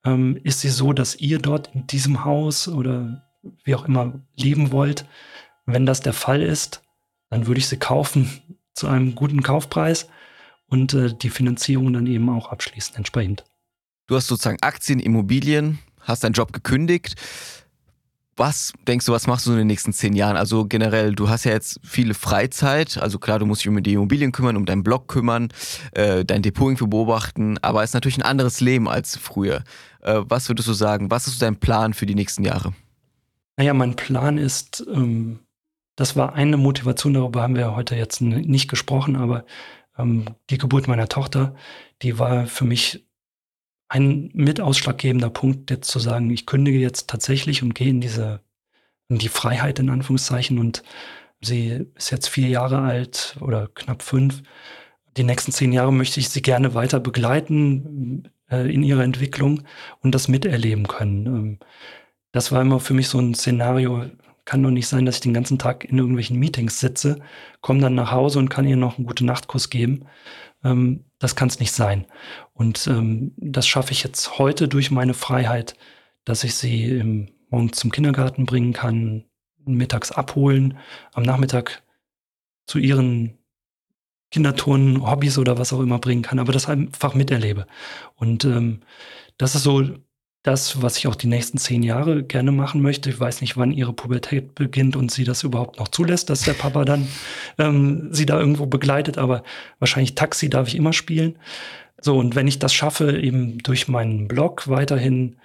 Ähm, 0.04 0.38
ist 0.42 0.60
sie 0.60 0.70
so, 0.70 0.92
dass 0.92 1.16
ihr 1.16 1.38
dort 1.38 1.74
in 1.74 1.86
diesem 1.86 2.24
Haus 2.24 2.68
oder 2.68 3.26
wie 3.64 3.74
auch 3.74 3.86
immer 3.86 4.20
leben 4.36 4.72
wollt? 4.72 5.06
Wenn 5.66 5.86
das 5.86 6.00
der 6.00 6.12
Fall 6.12 6.42
ist, 6.42 6.82
dann 7.28 7.46
würde 7.46 7.60
ich 7.60 7.68
sie 7.68 7.76
kaufen 7.76 8.30
zu 8.74 8.88
einem 8.88 9.14
guten 9.14 9.42
Kaufpreis 9.42 10.08
und 10.66 10.94
äh, 10.94 11.14
die 11.14 11.30
Finanzierung 11.30 11.92
dann 11.92 12.06
eben 12.06 12.28
auch 12.30 12.50
abschließen 12.50 12.96
entsprechend. 12.96 13.44
Du 14.06 14.16
hast 14.16 14.26
sozusagen 14.26 14.62
Aktien, 14.62 15.00
Immobilien, 15.00 15.78
hast 16.00 16.24
deinen 16.24 16.32
Job 16.32 16.52
gekündigt. 16.52 17.14
Was 18.36 18.72
denkst 18.86 19.06
du, 19.06 19.12
was 19.12 19.26
machst 19.26 19.46
du 19.46 19.52
in 19.52 19.58
den 19.58 19.66
nächsten 19.66 19.92
zehn 19.92 20.14
Jahren? 20.14 20.36
Also 20.36 20.64
generell, 20.64 21.14
du 21.14 21.28
hast 21.28 21.44
ja 21.44 21.52
jetzt 21.52 21.78
viele 21.82 22.14
Freizeit. 22.14 22.96
Also 22.96 23.18
klar, 23.18 23.38
du 23.38 23.46
musst 23.46 23.62
dich 23.62 23.68
um 23.68 23.82
die 23.82 23.92
Immobilien 23.92 24.32
kümmern, 24.32 24.56
um 24.56 24.64
deinen 24.64 24.82
Blog 24.82 25.08
kümmern, 25.08 25.48
äh, 25.92 26.24
dein 26.24 26.42
Depot 26.42 26.68
irgendwie 26.68 26.86
beobachten. 26.86 27.58
Aber 27.58 27.82
es 27.82 27.90
ist 27.90 27.94
natürlich 27.94 28.18
ein 28.18 28.22
anderes 28.22 28.60
Leben 28.60 28.88
als 28.88 29.16
früher. 29.16 29.62
Äh, 30.00 30.20
was 30.24 30.48
würdest 30.48 30.68
du 30.68 30.72
sagen? 30.72 31.10
Was 31.10 31.26
ist 31.26 31.42
dein 31.42 31.56
Plan 31.56 31.92
für 31.92 32.06
die 32.06 32.14
nächsten 32.14 32.44
Jahre? 32.44 32.72
Naja, 33.56 33.74
mein 33.74 33.94
Plan 33.94 34.38
ist, 34.38 34.86
ähm, 34.90 35.40
das 35.96 36.16
war 36.16 36.32
eine 36.32 36.56
Motivation, 36.56 37.12
darüber 37.12 37.42
haben 37.42 37.56
wir 37.56 37.76
heute 37.76 37.94
jetzt 37.94 38.22
nicht 38.22 38.70
gesprochen, 38.70 39.16
aber 39.16 39.44
ähm, 39.98 40.24
die 40.48 40.56
Geburt 40.56 40.88
meiner 40.88 41.08
Tochter, 41.08 41.54
die 42.00 42.18
war 42.18 42.46
für 42.46 42.64
mich 42.64 43.06
ein 43.90 44.30
mit 44.34 44.60
ausschlaggebender 44.60 45.30
Punkt, 45.30 45.70
jetzt 45.70 45.90
zu 45.90 45.98
sagen, 45.98 46.30
ich 46.30 46.46
kündige 46.46 46.78
jetzt 46.78 47.10
tatsächlich 47.10 47.62
und 47.62 47.74
gehe 47.74 47.88
in 47.88 48.00
diese, 48.00 48.40
in 49.08 49.18
die 49.18 49.28
Freiheit 49.28 49.80
in 49.80 49.90
Anführungszeichen 49.90 50.58
und 50.58 50.84
sie 51.40 51.86
ist 51.96 52.10
jetzt 52.10 52.28
vier 52.28 52.48
Jahre 52.48 52.78
alt 52.78 53.36
oder 53.40 53.68
knapp 53.74 54.02
fünf. 54.02 54.42
Die 55.16 55.24
nächsten 55.24 55.50
zehn 55.50 55.72
Jahre 55.72 55.92
möchte 55.92 56.20
ich 56.20 56.28
sie 56.28 56.40
gerne 56.40 56.74
weiter 56.74 57.00
begleiten 57.00 58.30
äh, 58.48 58.72
in 58.72 58.84
ihrer 58.84 59.02
Entwicklung 59.02 59.64
und 60.02 60.14
das 60.14 60.28
miterleben 60.28 60.86
können. 60.86 61.26
Ähm, 61.26 61.58
das 62.30 62.52
war 62.52 62.62
immer 62.62 62.78
für 62.78 62.94
mich 62.94 63.08
so 63.08 63.18
ein 63.18 63.34
Szenario, 63.34 64.04
kann 64.44 64.62
doch 64.62 64.70
nicht 64.70 64.86
sein, 64.86 65.04
dass 65.04 65.16
ich 65.16 65.22
den 65.22 65.34
ganzen 65.34 65.58
Tag 65.58 65.84
in 65.84 65.98
irgendwelchen 65.98 66.38
Meetings 66.38 66.78
sitze, 66.78 67.18
komme 67.60 67.80
dann 67.80 67.96
nach 67.96 68.12
Hause 68.12 68.38
und 68.38 68.50
kann 68.50 68.68
ihr 68.68 68.76
noch 68.76 68.98
einen 68.98 69.06
guten 69.06 69.26
Nachtkuss 69.26 69.68
geben. 69.68 70.06
Ähm, 70.64 71.04
das 71.18 71.36
kann 71.36 71.48
es 71.48 71.60
nicht 71.60 71.72
sein. 71.72 72.06
Und 72.52 72.86
ähm, 72.86 73.32
das 73.36 73.66
schaffe 73.66 73.92
ich 73.92 74.02
jetzt 74.02 74.38
heute 74.38 74.68
durch 74.68 74.90
meine 74.90 75.14
Freiheit, 75.14 75.74
dass 76.24 76.44
ich 76.44 76.54
sie 76.54 76.84
im, 76.84 77.28
morgens 77.48 77.78
zum 77.78 77.90
Kindergarten 77.90 78.46
bringen 78.46 78.72
kann, 78.72 79.24
mittags 79.64 80.12
abholen, 80.12 80.78
am 81.12 81.22
Nachmittag 81.22 81.82
zu 82.66 82.78
ihren 82.78 83.38
Kinderturnen, 84.30 85.10
Hobbys 85.10 85.38
oder 85.38 85.58
was 85.58 85.72
auch 85.72 85.80
immer 85.80 85.98
bringen 85.98 86.22
kann, 86.22 86.38
aber 86.38 86.52
das 86.52 86.68
einfach 86.68 87.14
miterlebe. 87.14 87.66
Und 88.14 88.44
ähm, 88.44 88.80
das 89.38 89.54
ist 89.54 89.64
so 89.64 89.82
das, 90.42 90.80
was 90.80 90.96
ich 90.96 91.06
auch 91.06 91.14
die 91.14 91.26
nächsten 91.26 91.58
zehn 91.58 91.82
Jahre 91.82 92.22
gerne 92.22 92.50
machen 92.50 92.80
möchte. 92.80 93.10
Ich 93.10 93.20
weiß 93.20 93.42
nicht, 93.42 93.56
wann 93.56 93.72
ihre 93.72 93.92
Pubertät 93.92 94.54
beginnt 94.54 94.96
und 94.96 95.10
sie 95.10 95.24
das 95.24 95.42
überhaupt 95.42 95.78
noch 95.78 95.88
zulässt, 95.88 96.30
dass 96.30 96.42
der 96.42 96.54
Papa 96.54 96.84
dann 96.84 97.08
ähm, 97.58 98.08
sie 98.12 98.24
da 98.24 98.38
irgendwo 98.40 98.66
begleitet, 98.66 99.18
aber 99.18 99.42
wahrscheinlich 99.78 100.14
Taxi 100.14 100.48
darf 100.48 100.68
ich 100.68 100.76
immer 100.76 100.94
spielen. 100.94 101.38
So, 102.00 102.18
und 102.18 102.34
wenn 102.34 102.48
ich 102.48 102.58
das 102.58 102.72
schaffe, 102.72 103.18
eben 103.18 103.58
durch 103.58 103.86
meinen 103.88 104.28
Blog 104.28 104.68
weiterhin 104.68 105.36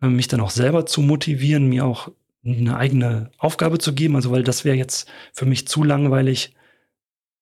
äh, 0.00 0.06
mich 0.06 0.28
dann 0.28 0.40
auch 0.40 0.50
selber 0.50 0.86
zu 0.86 1.02
motivieren, 1.02 1.68
mir 1.68 1.84
auch 1.84 2.10
eine 2.44 2.76
eigene 2.76 3.30
Aufgabe 3.36 3.78
zu 3.78 3.94
geben, 3.94 4.16
also 4.16 4.30
weil 4.30 4.44
das 4.44 4.64
wäre 4.64 4.76
jetzt 4.76 5.10
für 5.34 5.44
mich 5.44 5.68
zu 5.68 5.84
langweilig, 5.84 6.54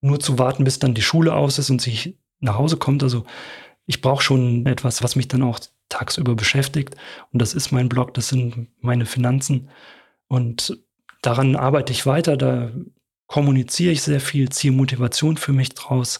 nur 0.01 0.19
zu 0.19 0.39
warten, 0.39 0.65
bis 0.65 0.81
dann 0.81 0.95
die 0.95 1.03
Schule 1.03 1.35
aus 1.35 1.59
ist 1.59 1.71
und 1.71 1.81
sie 1.81 2.17
nach 2.41 2.59
Hause 2.59 2.77
kommt. 2.77 3.05
Also 3.05 3.25
ich 3.87 4.01
brauche 4.01 4.23
schon 4.23 4.67
etwas, 4.67 5.05
was 5.05 5.15
mich 5.15 5.29
dann 5.29 5.43
auch 5.43 5.61
tagsüber 5.89 6.35
beschäftigt. 6.35 6.97
Und 7.33 7.41
das 7.41 7.55
ist 7.55 7.73
mein 7.73 7.89
Blog, 7.89 8.15
das 8.15 8.29
sind 8.29 8.69
meine 8.81 9.07
Finanzen. 9.07 9.71
Und 10.29 10.79
daran 11.23 11.57
arbeite 11.57 11.93
ich 11.93 12.07
weiter, 12.07 12.37
da 12.37 12.71
kommuniziere 13.27 13.93
ich 13.93 14.03
sehr 14.03 14.21
viel, 14.21 14.49
ziehe 14.49 14.73
Motivation 14.73 15.37
für 15.37 15.53
mich 15.53 15.71
draus 15.71 16.19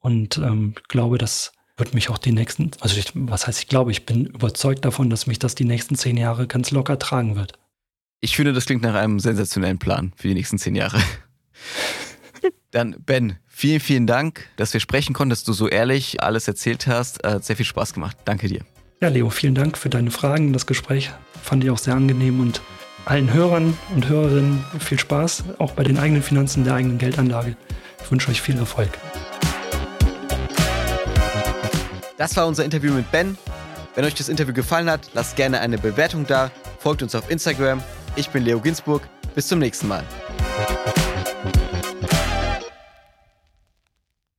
und 0.00 0.38
ähm, 0.38 0.74
glaube, 0.88 1.18
das 1.18 1.52
wird 1.76 1.94
mich 1.94 2.10
auch 2.10 2.18
die 2.18 2.32
nächsten, 2.32 2.70
also 2.80 2.96
ich, 2.98 3.12
was 3.14 3.46
heißt 3.46 3.58
ich 3.58 3.68
glaube, 3.68 3.90
ich 3.90 4.06
bin 4.06 4.26
überzeugt 4.26 4.84
davon, 4.84 5.10
dass 5.10 5.26
mich 5.26 5.38
das 5.38 5.54
die 5.54 5.64
nächsten 5.64 5.96
zehn 5.96 6.16
Jahre 6.16 6.46
ganz 6.46 6.70
locker 6.70 6.98
tragen 6.98 7.36
wird. 7.36 7.58
Ich 8.20 8.36
finde, 8.36 8.52
das 8.52 8.66
klingt 8.66 8.82
nach 8.82 8.94
einem 8.94 9.18
sensationellen 9.18 9.78
Plan 9.78 10.12
für 10.16 10.28
die 10.28 10.34
nächsten 10.34 10.58
zehn 10.58 10.74
Jahre. 10.74 11.00
Dann, 12.70 12.96
Ben, 13.04 13.38
vielen, 13.46 13.80
vielen 13.80 14.06
Dank, 14.06 14.46
dass 14.56 14.72
wir 14.72 14.80
sprechen 14.80 15.14
konnten, 15.14 15.30
dass 15.30 15.42
du 15.42 15.52
so 15.52 15.68
ehrlich 15.68 16.22
alles 16.22 16.46
erzählt 16.46 16.86
hast. 16.86 17.24
Hat 17.24 17.44
sehr 17.44 17.56
viel 17.56 17.66
Spaß 17.66 17.94
gemacht. 17.94 18.16
Danke 18.24 18.46
dir. 18.46 18.64
Ja, 19.02 19.08
Leo, 19.08 19.30
vielen 19.30 19.54
Dank 19.54 19.78
für 19.78 19.88
deine 19.88 20.10
Fragen. 20.10 20.52
Das 20.52 20.66
Gespräch 20.66 21.10
fand 21.42 21.64
ich 21.64 21.70
auch 21.70 21.78
sehr 21.78 21.94
angenehm 21.94 22.38
und 22.38 22.60
allen 23.06 23.32
Hörern 23.32 23.78
und 23.94 24.06
Hörerinnen 24.10 24.62
viel 24.78 24.98
Spaß, 24.98 25.44
auch 25.56 25.72
bei 25.72 25.84
den 25.84 25.98
eigenen 25.98 26.22
Finanzen 26.22 26.64
der 26.64 26.74
eigenen 26.74 26.98
Geldanlage. 26.98 27.56
Ich 28.04 28.10
wünsche 28.10 28.30
euch 28.30 28.42
viel 28.42 28.58
Erfolg. 28.58 28.90
Das 32.18 32.36
war 32.36 32.46
unser 32.46 32.62
Interview 32.62 32.92
mit 32.92 33.10
Ben. 33.10 33.38
Wenn 33.94 34.04
euch 34.04 34.16
das 34.16 34.28
Interview 34.28 34.52
gefallen 34.52 34.90
hat, 34.90 35.08
lasst 35.14 35.34
gerne 35.34 35.60
eine 35.60 35.78
Bewertung 35.78 36.26
da, 36.26 36.50
folgt 36.78 37.02
uns 37.02 37.14
auf 37.14 37.30
Instagram. 37.30 37.82
Ich 38.16 38.28
bin 38.28 38.44
Leo 38.44 38.60
Ginsburg. 38.60 39.08
Bis 39.34 39.48
zum 39.48 39.60
nächsten 39.60 39.88
Mal. 39.88 40.04